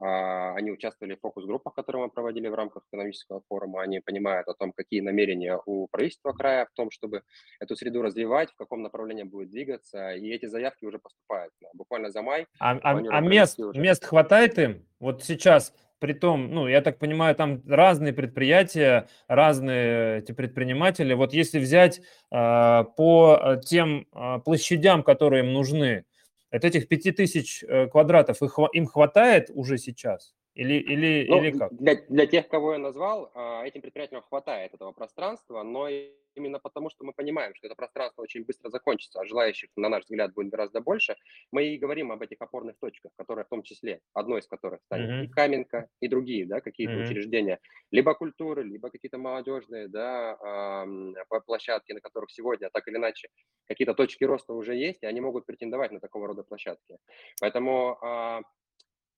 А, 0.00 0.54
они 0.54 0.70
участвовали 0.70 1.14
в 1.14 1.20
фокус-группах, 1.20 1.74
которые 1.74 2.04
мы 2.04 2.10
проводили 2.10 2.48
в 2.48 2.54
рамках 2.54 2.84
экономического 2.88 3.42
форума. 3.48 3.82
Они 3.82 4.00
понимают 4.00 4.48
о 4.48 4.54
том, 4.54 4.72
какие 4.72 5.00
намерения 5.00 5.60
у 5.66 5.88
правительства 5.88 6.32
края 6.32 6.66
в 6.66 6.74
том, 6.74 6.90
чтобы 6.90 7.22
эту 7.60 7.76
среду 7.76 8.02
развивать, 8.02 8.50
в 8.50 8.56
каком 8.56 8.82
направлении 8.82 9.24
будет 9.24 9.50
двигаться. 9.50 10.12
И 10.12 10.28
эти 10.30 10.46
заявки 10.46 10.84
уже 10.84 10.98
поступают. 10.98 11.52
Буквально 11.74 12.10
за 12.10 12.22
май. 12.22 12.46
А, 12.58 12.72
а, 12.72 12.98
а 13.10 13.20
мест, 13.20 13.58
уже... 13.58 13.80
мест 13.80 14.04
хватает 14.04 14.58
им? 14.58 14.86
Вот 15.00 15.22
сейчас 15.22 15.74
Притом, 16.04 16.50
ну, 16.52 16.68
я 16.68 16.82
так 16.82 16.98
понимаю, 16.98 17.34
там 17.34 17.62
разные 17.66 18.12
предприятия, 18.12 19.08
разные 19.26 20.18
эти 20.18 20.32
предприниматели. 20.32 21.14
Вот 21.14 21.32
если 21.32 21.58
взять 21.58 22.02
э, 22.30 22.84
по 22.94 23.58
тем 23.64 24.06
э, 24.12 24.38
площадям, 24.44 25.02
которые 25.02 25.44
им 25.44 25.54
нужны, 25.54 26.04
от 26.50 26.62
этих 26.62 26.88
5000 26.88 27.64
э, 27.66 27.86
квадратов 27.86 28.42
их, 28.42 28.58
им 28.74 28.86
хватает 28.86 29.50
уже 29.54 29.78
сейчас? 29.78 30.34
Или, 30.54 30.74
или, 30.74 31.26
ну, 31.28 31.42
или 31.42 31.58
как? 31.58 31.74
Для, 31.74 31.96
для 32.08 32.26
тех, 32.26 32.48
кого 32.48 32.74
я 32.74 32.78
назвал, 32.78 33.32
этим 33.64 33.80
предприятиям 33.80 34.22
хватает 34.22 34.72
этого 34.72 34.92
пространства, 34.92 35.62
но 35.64 35.88
именно 36.36 36.58
потому, 36.58 36.90
что 36.90 37.04
мы 37.04 37.12
понимаем, 37.12 37.54
что 37.54 37.66
это 37.66 37.74
пространство 37.76 38.22
очень 38.22 38.44
быстро 38.44 38.70
закончится, 38.70 39.20
а 39.20 39.24
желающих, 39.24 39.70
на 39.76 39.88
наш 39.88 40.04
взгляд, 40.04 40.32
будет 40.32 40.50
гораздо 40.50 40.80
больше, 40.80 41.16
мы 41.50 41.64
и 41.64 41.78
говорим 41.78 42.12
об 42.12 42.22
этих 42.22 42.40
опорных 42.40 42.76
точках, 42.78 43.12
которые 43.16 43.44
в 43.44 43.48
том 43.48 43.62
числе, 43.62 44.00
одной 44.12 44.40
из 44.40 44.46
которых 44.46 44.80
станет 44.82 45.10
mm-hmm. 45.10 45.24
и 45.24 45.28
Каменка, 45.28 45.88
и 46.00 46.08
другие, 46.08 46.46
да, 46.46 46.60
какие-то 46.60 46.94
mm-hmm. 46.94 47.04
учреждения, 47.04 47.60
либо 47.90 48.14
культуры, 48.14 48.62
либо 48.62 48.90
какие-то 48.90 49.18
молодежные, 49.18 49.88
да, 49.88 50.86
площадки, 51.46 51.92
на 51.92 52.00
которых 52.00 52.30
сегодня 52.30 52.70
так 52.72 52.86
или 52.88 52.96
иначе 52.96 53.28
какие-то 53.66 53.94
точки 53.94 54.24
роста 54.24 54.52
уже 54.54 54.74
есть, 54.74 55.02
и 55.02 55.06
они 55.06 55.20
могут 55.20 55.46
претендовать 55.46 55.92
на 55.92 56.00
такого 56.00 56.28
рода 56.28 56.42
площадки. 56.42 56.98
Поэтому 57.40 57.98
э, 58.02 58.40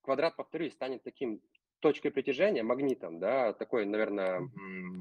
квадрат, 0.06 0.36
повторюсь, 0.36 0.72
станет 0.72 1.02
таким 1.02 1.42
точкой 1.80 2.10
притяжения, 2.10 2.62
магнитом, 2.62 3.20
да, 3.20 3.52
такой, 3.52 3.84
наверное... 3.84 4.48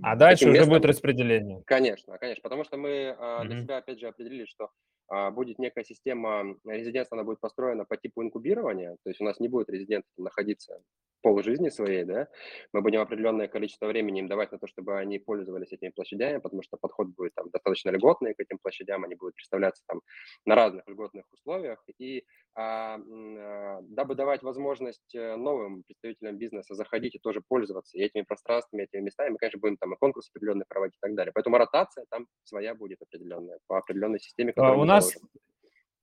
А 0.04 0.16
дальше 0.16 0.50
уже 0.50 0.66
будет 0.66 0.86
распределение. 0.86 1.64
Конечно, 1.66 2.18
конечно, 2.18 2.42
потому 2.44 2.64
что 2.66 2.78
мы 2.78 3.16
а, 3.18 3.44
для 3.46 3.62
себя, 3.62 3.78
опять 3.78 4.00
же, 4.00 4.08
определили, 4.08 4.46
что 4.46 4.70
а, 5.08 5.32
будет 5.32 5.58
некая 5.58 5.84
система 5.84 6.58
резидентства, 6.66 7.18
она 7.18 7.24
будет 7.24 7.40
построена 7.40 7.86
по 7.86 7.96
типу 7.96 8.22
инкубирования, 8.22 8.98
то 9.04 9.10
есть 9.10 9.22
у 9.22 9.24
нас 9.24 9.40
не 9.40 9.48
будет 9.48 9.70
резидент 9.70 10.06
находиться 10.18 10.82
полжизни 11.26 11.70
своей, 11.70 12.04
да, 12.04 12.28
мы 12.72 12.82
будем 12.82 13.02
определенное 13.02 13.48
количество 13.48 13.88
времени 13.88 14.20
им 14.20 14.28
давать 14.28 14.52
на 14.52 14.60
то, 14.60 14.68
чтобы 14.68 15.00
они 15.00 15.18
пользовались 15.18 15.72
этими 15.72 15.90
площадями, 15.90 16.38
потому 16.38 16.62
что 16.62 16.78
подход 16.78 17.08
будет 17.08 17.34
там 17.34 17.50
достаточно 17.50 17.90
льготный 17.90 18.36
к 18.36 18.40
этим 18.40 18.60
площадям, 18.60 19.04
они 19.04 19.16
будут 19.16 19.34
представляться 19.34 19.84
там 19.88 20.02
на 20.46 20.54
разных 20.54 20.88
льготных 20.88 21.26
условиях, 21.34 21.84
и 21.98 22.24
а, 22.54 23.00
а, 23.00 23.80
дабы 23.82 24.14
давать 24.14 24.44
возможность 24.44 25.16
э, 25.16 25.36
новым 25.36 25.82
представителям 25.84 26.38
бизнеса 26.38 26.76
заходить 26.76 27.16
и 27.16 27.20
тоже 27.20 27.42
пользоваться 27.42 27.98
и 27.98 28.02
этими 28.02 28.22
пространствами, 28.22 28.84
этими 28.84 29.02
местами, 29.02 29.32
мы, 29.32 29.38
конечно, 29.38 29.60
будем 29.60 29.78
там 29.78 29.94
и 29.94 29.98
конкурсы 29.98 30.30
определенные 30.30 30.66
проводить 30.70 30.96
и 30.96 31.02
так 31.02 31.16
далее. 31.16 31.32
Поэтому 31.34 31.58
ротация 31.58 32.06
там 32.12 32.28
своя 32.44 32.76
будет 32.76 33.02
определенная, 33.02 33.58
по 33.66 33.80
определенной 33.80 34.20
системе, 34.20 34.54
которую 34.54 34.80
а, 34.80 34.82
у 34.84 34.86
нас. 34.86 35.18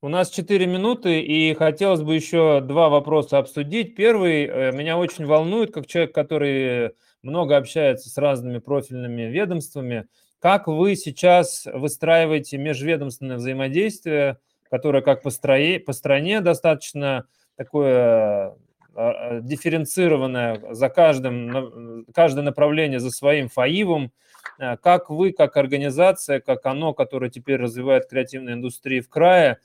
У 0.04 0.08
нас 0.08 0.30
4 0.30 0.66
минуты, 0.66 1.20
и 1.20 1.54
хотелось 1.54 2.02
бы 2.02 2.16
еще 2.16 2.60
два 2.60 2.88
вопроса 2.88 3.38
обсудить. 3.38 3.94
Первый 3.94 4.46
э, 4.46 4.72
меня 4.72 4.98
очень 4.98 5.26
волнует, 5.26 5.72
как 5.72 5.86
человек, 5.86 6.12
который 6.12 6.90
много 7.22 7.56
общается 7.56 8.10
с 8.10 8.18
разными 8.18 8.58
профильными 8.58 9.22
ведомствами. 9.22 10.08
Как 10.40 10.66
вы 10.66 10.96
сейчас 10.96 11.68
выстраиваете 11.72 12.58
межведомственное 12.58 13.36
взаимодействие, 13.36 14.38
которое 14.68 15.02
как 15.04 15.22
по, 15.22 15.30
строе, 15.30 15.78
по 15.78 15.92
стране 15.92 16.40
достаточно 16.40 17.26
такое 17.54 18.56
а, 18.56 18.56
а, 18.96 19.40
дифференцированное 19.40 20.74
за 20.74 20.88
каждым, 20.88 22.06
каждое 22.12 22.42
направление 22.42 22.98
за 22.98 23.12
своим 23.12 23.48
ФАИВом, 23.48 24.10
как 24.58 25.10
вы, 25.10 25.30
как 25.30 25.56
организация, 25.56 26.40
как 26.40 26.66
оно, 26.66 26.92
которое 26.92 27.30
теперь 27.30 27.58
развивает 27.58 28.08
креативную 28.08 28.56
индустрию 28.56 29.04
в 29.04 29.08
крае, 29.08 29.58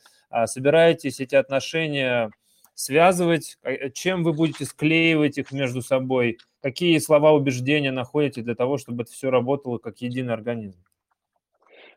собираетесь 0.46 1.20
эти 1.20 1.36
отношения 1.36 2.32
связывать, 2.78 3.58
э, 3.64 3.90
чем 3.90 4.24
вы 4.24 4.34
будете 4.34 4.66
склеивать 4.66 5.40
их 5.40 5.52
между 5.52 5.82
собой, 5.82 6.38
какие 6.62 7.00
слова 7.00 7.34
убеждения 7.34 7.92
находите 7.92 8.42
для 8.42 8.56
того, 8.56 8.78
чтобы 8.78 9.04
это 9.04 9.12
все 9.12 9.32
работало 9.32 9.80
как 9.80 9.98
единый 10.00 10.34
организм? 10.34 10.80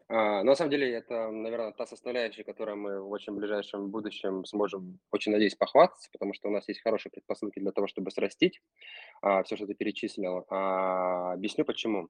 А, 0.08 0.42
на 0.42 0.56
самом 0.56 0.70
деле, 0.70 0.92
это, 0.92 1.30
наверное, 1.30 1.72
та 1.72 1.86
составляющая, 1.86 2.42
которой 2.42 2.74
мы 2.74 3.00
в 3.00 3.10
очень 3.10 3.34
ближайшем 3.34 3.90
будущем 3.90 4.44
сможем, 4.44 4.98
очень 5.12 5.30
надеюсь, 5.30 5.54
похвастаться, 5.54 6.08
потому 6.12 6.34
что 6.34 6.48
у 6.48 6.50
нас 6.50 6.66
есть 6.66 6.82
хорошие 6.82 7.12
предпосылки 7.12 7.60
для 7.60 7.70
того, 7.70 7.86
чтобы 7.86 8.10
срастить 8.10 8.60
а, 9.22 9.42
все, 9.44 9.56
что 9.56 9.66
ты 9.66 9.74
перечислил. 9.74 10.46
А, 10.48 11.34
объясню 11.34 11.64
почему. 11.64 12.08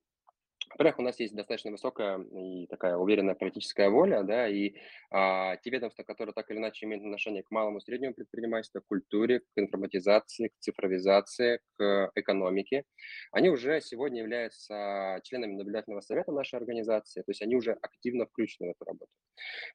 Во-первых, 0.70 1.00
у 1.00 1.02
нас 1.02 1.18
есть 1.18 1.34
достаточно 1.34 1.72
высокая 1.72 2.18
и 2.20 2.66
такая 2.68 2.96
уверенная 2.96 3.34
политическая 3.34 3.90
воля, 3.90 4.22
да, 4.22 4.48
и 4.48 4.74
а, 5.10 5.56
те 5.56 5.70
ведомства, 5.70 6.04
которые 6.04 6.32
так 6.32 6.50
или 6.50 6.58
иначе 6.58 6.86
имеют 6.86 7.02
отношение 7.04 7.42
к 7.42 7.50
малому 7.50 7.78
и 7.78 7.80
среднему 7.80 8.14
предпринимательству, 8.14 8.80
к 8.80 8.86
культуре, 8.86 9.40
к 9.40 9.44
информатизации, 9.56 10.48
к 10.48 10.58
цифровизации, 10.60 11.60
к 11.76 12.12
экономике, 12.14 12.84
они 13.32 13.50
уже 13.50 13.80
сегодня 13.80 14.20
являются 14.20 15.20
членами 15.24 15.54
наблюдательного 15.56 16.02
совета 16.02 16.30
нашей 16.32 16.56
организации, 16.56 17.22
то 17.22 17.30
есть 17.30 17.42
они 17.42 17.56
уже 17.56 17.72
активно 17.72 18.26
включены 18.26 18.68
в 18.68 18.70
эту 18.70 18.84
работу. 18.84 19.10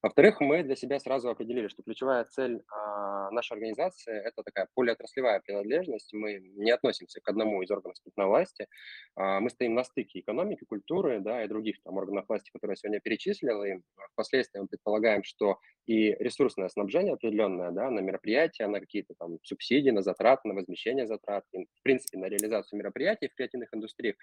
Во-вторых, 0.01 0.39
мы 0.39 0.63
для 0.63 0.75
себя 0.75 0.99
сразу 0.99 1.29
определили, 1.29 1.67
что 1.67 1.83
ключевая 1.83 2.25
цель 2.25 2.61
а, 2.69 3.31
нашей 3.31 3.53
организации– 3.53 4.15
это 4.25 4.43
такая 4.43 4.67
полиотраслевая 4.73 5.39
принадлежность. 5.39 6.13
Мы 6.13 6.39
не 6.55 6.71
относимся 6.71 7.21
к 7.21 7.27
одному 7.29 7.61
из 7.61 7.71
органов 7.71 7.95
исполнительной 7.95 8.27
власти, 8.27 8.67
а, 9.15 9.39
мы 9.39 9.49
стоим 9.49 9.73
на 9.73 9.83
стыке 9.83 10.19
экономики, 10.19 10.65
культуры, 10.65 11.19
да, 11.19 11.43
и 11.43 11.47
других 11.47 11.81
там, 11.83 11.97
органов 11.97 12.25
власти, 12.27 12.51
которые 12.51 12.73
я 12.73 12.75
сегодня 12.75 12.99
перечислил. 12.99 13.63
И 13.63 13.79
впоследствии 14.13 14.59
мы 14.59 14.67
предполагаем, 14.67 15.23
что 15.23 15.59
и 15.85 16.11
ресурсное 16.19 16.69
снабжение 16.69 17.13
определенное 17.13 17.71
да, 17.71 17.89
на 17.89 17.99
мероприятия, 17.99 18.67
на 18.67 18.79
какие-то 18.79 19.13
там 19.17 19.37
субсидии, 19.43 19.91
на 19.91 20.01
затраты, 20.01 20.47
на 20.47 20.53
возмещение 20.53 21.07
затрат, 21.07 21.43
и, 21.53 21.65
в 21.65 21.83
принципе, 21.83 22.17
на 22.17 22.25
реализацию 22.25 22.79
мероприятий 22.79 23.27
в 23.27 23.35
креативных 23.35 23.73
индустриях 23.73 24.15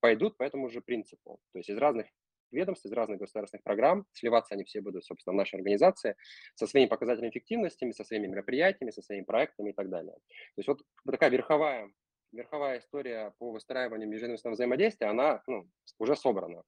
пойдут 0.00 0.36
по 0.36 0.44
этому 0.44 0.68
же 0.68 0.80
принципу. 0.80 1.38
То 1.52 1.58
есть 1.58 1.70
из 1.70 1.78
разных 1.78 2.06
ведомств, 2.52 2.86
из 2.86 2.92
разных 2.92 3.18
государственных 3.18 3.62
программ. 3.62 4.06
Сливаться 4.12 4.54
они 4.54 4.64
все 4.64 4.80
будут, 4.80 5.04
собственно, 5.04 5.34
в 5.34 5.36
нашей 5.36 5.56
организации 5.56 6.16
со 6.54 6.66
своими 6.66 6.88
показателями 6.88 7.30
эффективности, 7.30 7.90
со 7.92 8.04
своими 8.04 8.26
мероприятиями, 8.26 8.90
со 8.90 9.02
своими 9.02 9.24
проектами 9.24 9.70
и 9.70 9.72
так 9.72 9.88
далее. 9.88 10.14
То 10.14 10.58
есть 10.58 10.68
вот 10.68 10.82
такая 11.10 11.30
верховая 11.30 11.90
верховая 12.32 12.78
история 12.78 13.32
по 13.38 13.52
выстраиванию 13.52 14.08
межведомственного 14.08 14.54
взаимодействия, 14.54 15.08
она 15.08 15.42
ну, 15.46 15.66
уже 15.98 16.16
собрана. 16.16 16.62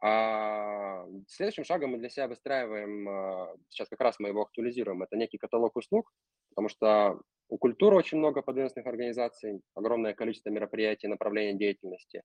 А 0.00 1.04
следующим 1.26 1.64
шагом 1.64 1.90
мы 1.90 1.98
для 1.98 2.08
себя 2.08 2.28
выстраиваем, 2.28 3.08
а, 3.08 3.56
сейчас 3.68 3.88
как 3.88 4.00
раз 4.00 4.18
мы 4.20 4.28
его 4.28 4.42
актуализируем, 4.42 5.02
это 5.02 5.16
некий 5.16 5.38
каталог 5.38 5.76
услуг, 5.76 6.12
потому 6.50 6.68
что 6.68 7.20
у 7.48 7.58
культуры 7.58 7.96
очень 7.96 8.18
много 8.18 8.42
подведомственных 8.42 8.86
организаций, 8.86 9.60
огромное 9.74 10.14
количество 10.14 10.50
мероприятий, 10.50 11.08
направлений 11.08 11.58
деятельности. 11.58 12.22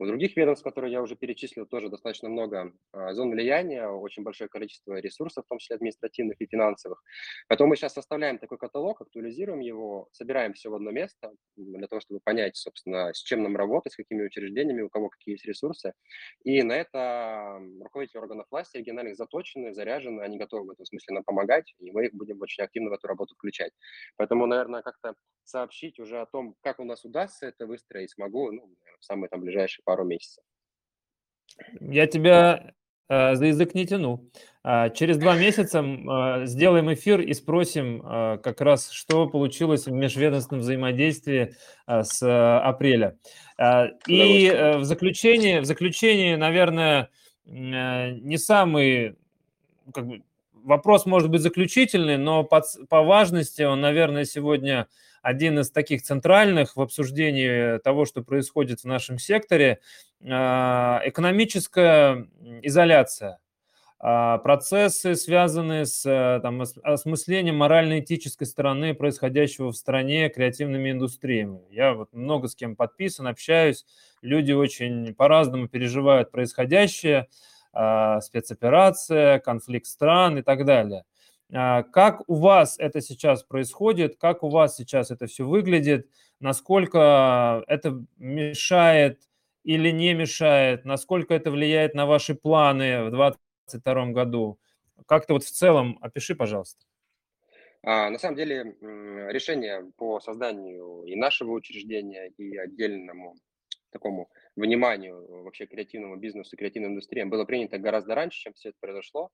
У 0.00 0.06
других 0.06 0.36
ведомств, 0.36 0.62
которые 0.62 0.92
я 0.92 1.02
уже 1.02 1.16
перечислил, 1.16 1.66
тоже 1.66 1.88
достаточно 1.88 2.28
много 2.28 2.72
а, 2.92 3.12
зон 3.14 3.30
влияния, 3.30 3.88
очень 3.88 4.22
большое 4.22 4.48
количество 4.48 4.94
ресурсов, 5.00 5.44
в 5.44 5.48
том 5.48 5.58
числе 5.58 5.74
административных 5.74 6.40
и 6.40 6.46
финансовых. 6.46 7.02
Поэтому 7.48 7.70
мы 7.70 7.76
сейчас 7.76 7.94
составляем 7.94 8.38
такой 8.38 8.58
каталог, 8.58 9.00
актуализируем 9.00 9.58
его, 9.58 10.08
собираем 10.12 10.52
все 10.52 10.70
в 10.70 10.74
одно 10.76 10.92
место 10.92 11.32
для 11.56 11.88
того, 11.88 11.98
чтобы 11.98 12.20
понять, 12.22 12.56
собственно, 12.56 13.12
с 13.12 13.18
чем 13.18 13.42
нам 13.42 13.56
работать, 13.56 13.92
с 13.92 13.96
какими 13.96 14.22
учреждениями, 14.22 14.82
у 14.82 14.88
кого 14.88 15.08
какие 15.08 15.34
есть 15.34 15.44
ресурсы. 15.46 15.92
И 16.44 16.62
на 16.62 16.74
это 16.74 17.58
руководители 17.82 18.18
органов 18.18 18.46
власти 18.52 18.76
региональных 18.76 19.16
заточены, 19.16 19.74
заряжены, 19.74 20.20
они 20.20 20.38
готовы 20.38 20.66
в 20.66 20.70
этом 20.70 20.86
смысле 20.86 21.14
нам 21.14 21.24
помогать, 21.24 21.74
и 21.80 21.90
мы 21.90 22.06
их 22.06 22.14
будем 22.14 22.40
очень 22.40 22.62
активно 22.62 22.90
в 22.90 22.92
эту 22.92 23.08
работу 23.08 23.34
включать. 23.34 23.72
Поэтому, 24.16 24.46
наверное, 24.58 24.82
как-то 24.82 25.14
сообщить 25.44 25.98
уже 25.98 26.20
о 26.20 26.26
том, 26.26 26.54
как 26.62 26.80
у 26.80 26.84
нас 26.84 27.04
удастся 27.04 27.46
это 27.46 27.66
выстроить, 27.66 28.10
смогу 28.10 28.50
ну, 28.50 28.74
в 28.98 29.04
самые 29.04 29.28
там 29.28 29.40
ближайшие 29.40 29.82
пару 29.84 30.04
месяцев. 30.04 30.42
Я 31.80 32.06
тебя 32.06 32.74
э, 33.08 33.34
за 33.34 33.46
язык 33.46 33.74
не 33.74 33.86
тяну. 33.86 34.28
А, 34.62 34.90
через 34.90 35.16
два 35.16 35.36
месяца 35.36 35.80
э, 35.80 36.46
сделаем 36.46 36.92
эфир 36.92 37.20
и 37.20 37.32
спросим 37.32 38.02
э, 38.02 38.38
как 38.38 38.60
раз, 38.60 38.90
что 38.90 39.28
получилось 39.28 39.86
в 39.86 39.92
межведомственном 39.92 40.60
взаимодействии 40.60 41.54
э, 41.86 42.02
с 42.02 42.22
э, 42.22 42.58
апреля. 42.58 43.16
Э, 43.58 43.88
и 44.06 44.46
э, 44.48 44.76
в 44.76 44.84
заключение, 44.84 45.60
в 45.60 45.64
заключение, 45.64 46.36
наверное, 46.36 47.10
э, 47.46 48.10
не 48.10 48.36
самый 48.36 49.16
как 49.94 50.06
бы, 50.06 50.22
вопрос 50.68 51.06
может 51.06 51.30
быть 51.30 51.40
заключительный, 51.40 52.16
но 52.16 52.44
по, 52.44 52.62
по 52.88 53.02
важности 53.02 53.62
он, 53.62 53.80
наверное, 53.80 54.24
сегодня 54.24 54.86
один 55.22 55.58
из 55.58 55.70
таких 55.70 56.02
центральных 56.02 56.76
в 56.76 56.80
обсуждении 56.80 57.78
того, 57.78 58.04
что 58.04 58.22
происходит 58.22 58.80
в 58.80 58.84
нашем 58.84 59.18
секторе. 59.18 59.80
А, 60.24 61.00
экономическая 61.04 62.28
изоляция 62.62 63.38
а, 64.00 64.38
процессы, 64.38 65.16
связанные 65.16 65.86
с 65.86 66.40
там, 66.42 66.62
осмыслением 66.82 67.56
морально-этической 67.56 68.46
стороны 68.46 68.94
происходящего 68.94 69.72
в 69.72 69.76
стране 69.76 70.28
креативными 70.28 70.92
индустриями. 70.92 71.62
Я 71.70 71.94
вот 71.94 72.12
много 72.12 72.46
с 72.46 72.54
кем 72.54 72.76
подписан, 72.76 73.26
общаюсь, 73.26 73.84
люди 74.22 74.52
очень 74.52 75.14
по-разному 75.14 75.68
переживают 75.68 76.30
происходящее. 76.30 77.28
А, 77.72 78.20
спецоперация, 78.20 79.38
конфликт 79.40 79.86
стран 79.86 80.38
и 80.38 80.42
так 80.42 80.64
далее. 80.64 81.04
А, 81.52 81.82
как 81.82 82.22
у 82.28 82.34
вас 82.34 82.78
это 82.78 83.00
сейчас 83.00 83.42
происходит? 83.42 84.16
Как 84.18 84.42
у 84.42 84.48
вас 84.48 84.76
сейчас 84.76 85.10
это 85.10 85.26
все 85.26 85.44
выглядит? 85.44 86.08
Насколько 86.40 87.64
это 87.66 88.04
мешает 88.16 89.22
или 89.64 89.90
не 89.90 90.14
мешает? 90.14 90.84
Насколько 90.84 91.34
это 91.34 91.50
влияет 91.50 91.94
на 91.94 92.06
ваши 92.06 92.34
планы 92.34 93.04
в 93.04 93.10
2022 93.10 94.06
году? 94.12 94.58
Как-то 95.06 95.34
вот 95.34 95.44
в 95.44 95.50
целом 95.50 95.98
опиши, 96.00 96.34
пожалуйста. 96.34 96.84
А, 97.82 98.10
на 98.10 98.18
самом 98.18 98.36
деле 98.36 98.76
решение 99.30 99.92
по 99.96 100.20
созданию 100.20 101.04
и 101.04 101.14
нашего 101.16 101.52
учреждения, 101.52 102.32
и 102.36 102.56
отдельному 102.56 103.36
такому 103.90 104.30
вниманию 104.56 105.42
вообще 105.44 105.66
креативному 105.66 106.16
бизнесу, 106.16 106.56
креативной 106.56 106.90
индустрии 106.90 107.22
было 107.24 107.44
принято 107.44 107.78
гораздо 107.78 108.14
раньше, 108.14 108.40
чем 108.40 108.54
все 108.54 108.70
это 108.70 108.78
произошло. 108.80 109.30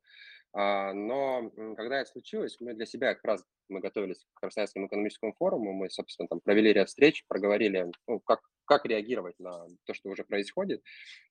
А, 0.52 0.92
но 0.92 1.50
когда 1.76 2.00
это 2.00 2.10
случилось, 2.10 2.56
мы 2.60 2.74
для 2.74 2.86
себя 2.86 3.14
как 3.14 3.24
раз 3.24 3.44
мы 3.68 3.80
готовились 3.80 4.24
к 4.34 4.40
Красноярскому 4.40 4.86
экономическому 4.86 5.34
форуму, 5.34 5.72
мы, 5.72 5.90
собственно, 5.90 6.28
там 6.28 6.40
провели 6.40 6.72
ряд 6.72 6.88
встреч, 6.88 7.24
проговорили, 7.26 7.90
ну, 8.06 8.20
как, 8.20 8.40
как 8.64 8.84
реагировать 8.86 9.38
на 9.40 9.66
то, 9.84 9.94
что 9.94 10.10
уже 10.10 10.22
происходит, 10.22 10.82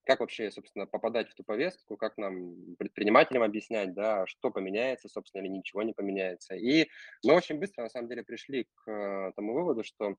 как 0.04 0.20
вообще, 0.20 0.52
собственно, 0.52 0.88
попадать 0.88 1.30
в 1.30 1.36
ту 1.36 1.44
повестку, 1.44 1.96
как 1.96 2.18
нам, 2.18 2.76
предпринимателям, 2.78 3.44
объяснять, 3.44 3.94
да, 3.94 4.26
что 4.28 4.52
поменяется, 4.52 5.10
собственно, 5.10 5.42
или 5.42 5.50
ничего 5.50 5.84
не 5.84 5.94
поменяется. 5.94 6.56
И 6.56 6.90
мы 7.24 7.36
очень 7.36 7.60
быстро, 7.60 7.84
на 7.84 7.90
самом 7.90 8.10
деле, 8.10 8.24
пришли 8.24 8.68
к 8.74 8.92
э, 8.92 9.32
тому 9.36 9.54
выводу, 9.54 9.84
что 9.84 10.16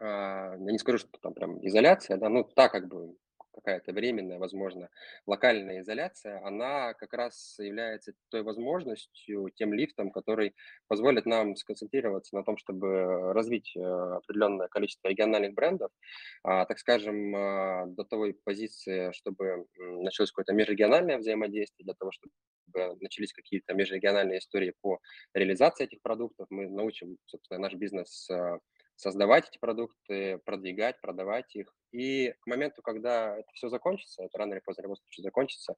я 0.00 0.56
не 0.58 0.78
скажу, 0.78 0.98
что 0.98 1.08
там 1.20 1.34
прям 1.34 1.64
изоляция, 1.66 2.16
да, 2.16 2.28
ну, 2.28 2.44
так 2.44 2.72
как 2.72 2.88
бы 2.88 3.16
какая-то 3.56 3.92
временная, 3.92 4.38
возможно, 4.38 4.88
локальная 5.26 5.80
изоляция, 5.80 6.44
она 6.46 6.94
как 6.94 7.12
раз 7.14 7.56
является 7.58 8.12
той 8.28 8.42
возможностью, 8.42 9.50
тем 9.54 9.72
лифтом, 9.72 10.10
который 10.10 10.54
позволит 10.88 11.26
нам 11.26 11.56
сконцентрироваться 11.56 12.36
на 12.36 12.44
том, 12.44 12.56
чтобы 12.58 13.32
развить 13.32 13.74
э, 13.76 13.80
определенное 13.80 14.68
количество 14.68 15.08
региональных 15.08 15.54
брендов, 15.54 15.90
а, 16.42 16.66
так 16.66 16.78
скажем, 16.78 17.34
а, 17.34 17.86
до 17.86 18.04
той 18.04 18.34
позиции, 18.44 19.10
чтобы 19.12 19.66
началось 19.76 20.30
какое-то 20.30 20.52
межрегиональное 20.52 21.18
взаимодействие, 21.18 21.84
для 21.84 21.94
того, 21.94 22.12
чтобы 22.12 22.32
начались 23.00 23.32
какие-то 23.32 23.72
межрегиональные 23.72 24.38
истории 24.40 24.74
по 24.82 24.98
реализации 25.32 25.84
этих 25.84 26.02
продуктов. 26.02 26.46
Мы 26.50 26.68
научим, 26.68 27.16
собственно, 27.24 27.58
наш 27.58 27.74
бизнес 27.74 28.28
создавать 28.96 29.48
эти 29.48 29.58
продукты, 29.58 30.38
продвигать, 30.44 31.00
продавать 31.00 31.54
их. 31.54 31.72
И 31.92 32.34
к 32.40 32.46
моменту, 32.46 32.82
когда 32.82 33.38
это 33.38 33.48
все 33.52 33.68
закончится, 33.68 34.24
это 34.24 34.38
рано 34.38 34.54
или 34.54 34.60
поздно 34.60 34.82
в 34.82 34.84
любом 34.84 34.96
случае 34.96 35.22
закончится, 35.22 35.76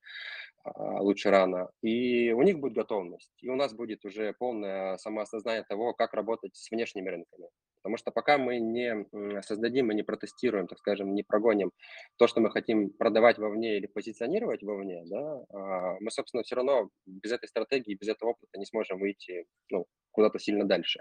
а, 0.65 1.03
лучше 1.03 1.31
рано, 1.31 1.71
и 1.83 2.33
у 2.33 2.43
них 2.43 2.59
будет 2.59 2.75
готовность, 2.75 3.33
и 3.43 3.49
у 3.49 3.57
нас 3.57 3.73
будет 3.75 4.05
уже 4.05 4.33
полное 4.33 4.97
самоосознание 4.97 5.65
того, 5.65 5.95
как 5.95 6.15
работать 6.15 6.57
с 6.57 6.71
внешними 6.71 7.09
рынками. 7.09 7.49
Потому 7.83 7.97
что 7.97 8.11
пока 8.11 8.39
мы 8.39 8.59
не 8.59 9.07
создадим 9.43 9.91
и 9.91 9.95
не 9.95 10.03
протестируем, 10.03 10.67
так 10.67 10.79
скажем, 10.79 11.15
не 11.15 11.23
прогоним 11.23 11.73
то, 12.17 12.27
что 12.27 12.41
мы 12.41 12.51
хотим 12.51 12.91
продавать 12.91 13.39
вовне 13.39 13.77
или 13.77 13.87
позиционировать 13.87 14.63
вовне, 14.63 15.05
да, 15.07 15.45
а, 15.53 15.97
мы, 16.01 16.11
собственно, 16.11 16.43
все 16.43 16.57
равно 16.57 16.91
без 17.07 17.33
этой 17.33 17.49
стратегии, 17.49 17.99
без 18.01 18.09
этого 18.09 18.31
опыта 18.31 18.59
не 18.59 18.67
сможем 18.67 18.99
выйти 18.99 19.47
ну, 19.71 19.87
куда-то 20.11 20.39
сильно 20.39 20.65
дальше. 20.65 21.01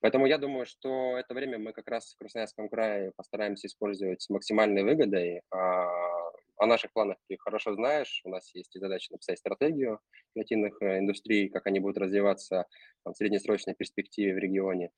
Поэтому 0.00 0.26
я 0.26 0.38
думаю, 0.38 0.66
что 0.66 1.16
это 1.16 1.34
время 1.34 1.58
мы 1.58 1.72
как 1.72 1.88
раз 1.88 2.14
в 2.14 2.18
Красноярском 2.18 2.68
крае 2.68 3.12
постараемся 3.16 3.66
использовать 3.66 4.22
с 4.22 4.28
максимальной 4.28 4.82
выгодой. 4.82 5.42
О 6.58 6.66
наших 6.66 6.92
планах 6.92 7.18
ты 7.28 7.36
хорошо 7.38 7.74
знаешь. 7.74 8.20
У 8.24 8.30
нас 8.30 8.52
есть 8.54 8.74
и 8.74 8.80
задача 8.80 9.12
написать 9.12 9.38
стратегию 9.38 10.00
креативных 10.34 10.82
э, 10.82 10.98
индустрий, 10.98 11.48
как 11.48 11.66
они 11.66 11.78
будут 11.78 11.98
развиваться 11.98 12.66
там, 13.04 13.14
в 13.14 13.16
среднесрочной 13.16 13.74
перспективе 13.74 14.34
в 14.34 14.38
регионе. 14.38 14.90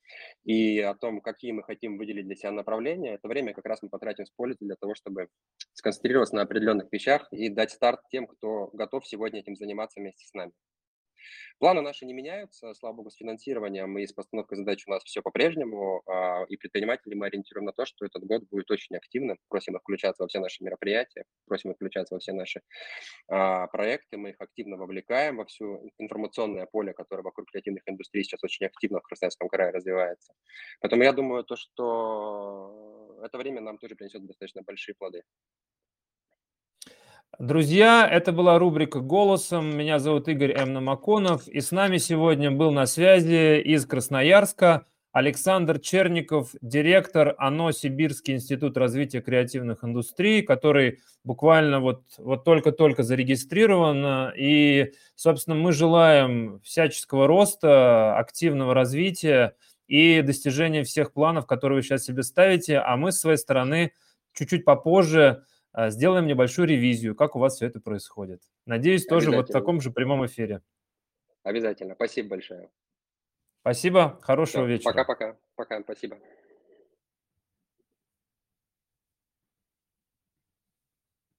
И 0.45 0.81
о 0.81 0.95
том, 0.95 1.21
какие 1.21 1.53
мы 1.53 1.63
хотим 1.63 1.99
выделить 1.99 2.27
для 2.27 2.35
себя 2.35 2.51
направления, 2.51 3.15
это 3.15 3.29
время 3.29 3.53
как 3.53 3.67
раз 3.67 3.83
мы 3.83 3.91
потратим 3.91 4.25
с 4.25 4.31
пользой 4.31 4.67
для 4.67 4.77
того, 4.77 4.95
чтобы 4.95 5.29
сконцентрироваться 5.75 6.35
на 6.35 6.43
определенных 6.43 6.91
вещах 6.91 7.29
и 7.31 7.49
дать 7.51 7.73
старт 7.73 8.01
тем, 8.11 8.27
кто 8.27 8.69
готов 8.73 9.07
сегодня 9.07 9.41
этим 9.41 9.55
заниматься 9.55 10.01
вместе 10.01 10.27
с 10.27 10.33
нами. 10.33 10.53
Планы 11.59 11.83
наши 11.83 12.07
не 12.07 12.13
меняются, 12.13 12.73
слава 12.75 12.95
богу, 12.95 13.11
с 13.11 13.17
финансированием 13.17 13.99
и 13.99 14.07
с 14.07 14.13
постановкой 14.13 14.59
задач 14.59 14.85
у 14.87 14.91
нас 14.91 15.03
все 15.05 15.23
по-прежнему, 15.23 16.03
а, 16.07 16.45
и 16.49 16.57
предприниматели 16.57 17.15
мы 17.15 17.27
ориентируем 17.27 17.67
на 17.67 17.73
то, 17.73 17.85
что 17.85 18.07
этот 18.07 18.25
год 18.25 18.45
будет 18.51 18.71
очень 18.71 18.97
активным, 18.97 19.39
просим 19.49 19.77
их 19.77 19.83
включаться 19.83 20.23
во 20.23 20.29
все 20.29 20.41
наши 20.41 20.63
мероприятия, 20.65 21.25
просим 21.47 21.71
их 21.71 21.77
включаться 21.77 22.15
во 22.15 22.21
все 22.21 22.33
наши 22.33 22.63
а, 23.29 23.67
проекты, 23.69 24.17
мы 24.17 24.31
их 24.31 24.37
активно 24.39 24.77
вовлекаем 24.77 25.37
во 25.37 25.45
всю 25.45 25.91
информационное 25.99 26.67
поле, 26.67 26.93
которое 26.93 27.23
вокруг 27.23 27.51
креативных 27.51 27.83
индустрий 27.87 28.25
сейчас 28.25 28.43
очень 28.45 28.67
активно 28.67 29.01
в 29.01 29.03
Красноярском 29.03 29.49
крае 29.49 29.71
развивается. 29.71 30.33
Поэтому 30.81 31.03
я 31.03 31.13
думаю, 31.13 31.45
то, 31.45 31.57
что 31.57 33.21
это 33.23 33.39
время 33.39 33.61
нам 33.61 33.79
тоже 33.79 33.97
принесет 33.97 34.27
достаточно 34.27 34.63
большие 34.63 34.95
плоды. 34.95 35.23
Друзья, 37.39 38.07
это 38.11 38.33
была 38.33 38.59
рубрика 38.59 39.01
«Голосом». 39.01 39.75
Меня 39.75 39.99
зовут 39.99 40.29
Игорь 40.29 40.53
М. 40.53 40.75
Намаконов. 40.75 41.49
И 41.49 41.61
с 41.61 41.71
нами 41.71 41.97
сегодня 41.97 42.51
был 42.51 42.71
на 42.71 42.85
связи 42.87 43.61
из 43.61 43.87
Красноярска 43.87 44.85
Александр 45.13 45.79
Черников, 45.79 46.51
директор 46.61 47.35
ОНО 47.39 47.73
«Сибирский 47.73 48.35
институт 48.35 48.77
развития 48.77 49.23
креативных 49.23 49.85
индустрий», 49.85 50.43
который 50.43 50.99
буквально 51.25 51.81
вот, 51.81 52.03
вот 52.19 52.45
только-только 52.45 53.05
зарегистрирован. 53.05 54.33
И, 54.37 54.93
собственно, 55.15 55.57
мы 55.57 55.73
желаем 55.73 56.61
всяческого 56.63 57.27
роста, 57.27 58.19
активного 58.19 58.75
развития 58.75 59.55
и 59.87 60.21
достижения 60.21 60.85
всех 60.85 61.13
планов, 61.15 61.47
которые 61.47 61.77
вы 61.77 61.83
сейчас 61.83 62.05
себе 62.05 62.23
ставите. 62.23 62.79
А 62.79 62.97
мы, 62.97 63.13
с 63.13 63.21
своей 63.21 63.39
стороны, 63.39 63.93
чуть-чуть 64.35 64.65
попозже– 64.67 65.45
сделаем 65.75 66.27
небольшую 66.27 66.69
ревизию, 66.69 67.15
как 67.15 67.37
у 67.37 67.39
вас 67.39 67.57
все 67.57 67.67
это 67.67 67.81
происходит. 67.81 68.43
Надеюсь, 68.67 69.07
тоже 69.07 69.31
вот 69.31 69.49
в 69.49 69.53
таком 69.53 69.81
же 69.81 69.91
прямом 69.91 70.27
эфире. 70.27 70.63
Обязательно. 71.43 71.95
Спасибо 71.95 72.31
большое. 72.31 72.71
Спасибо. 73.61 74.19
Хорошего 74.23 74.65
Все, 74.65 74.73
вечера. 74.73 74.93
Пока-пока. 74.93 75.37
Пока. 75.55 75.81
Спасибо. 75.83 76.19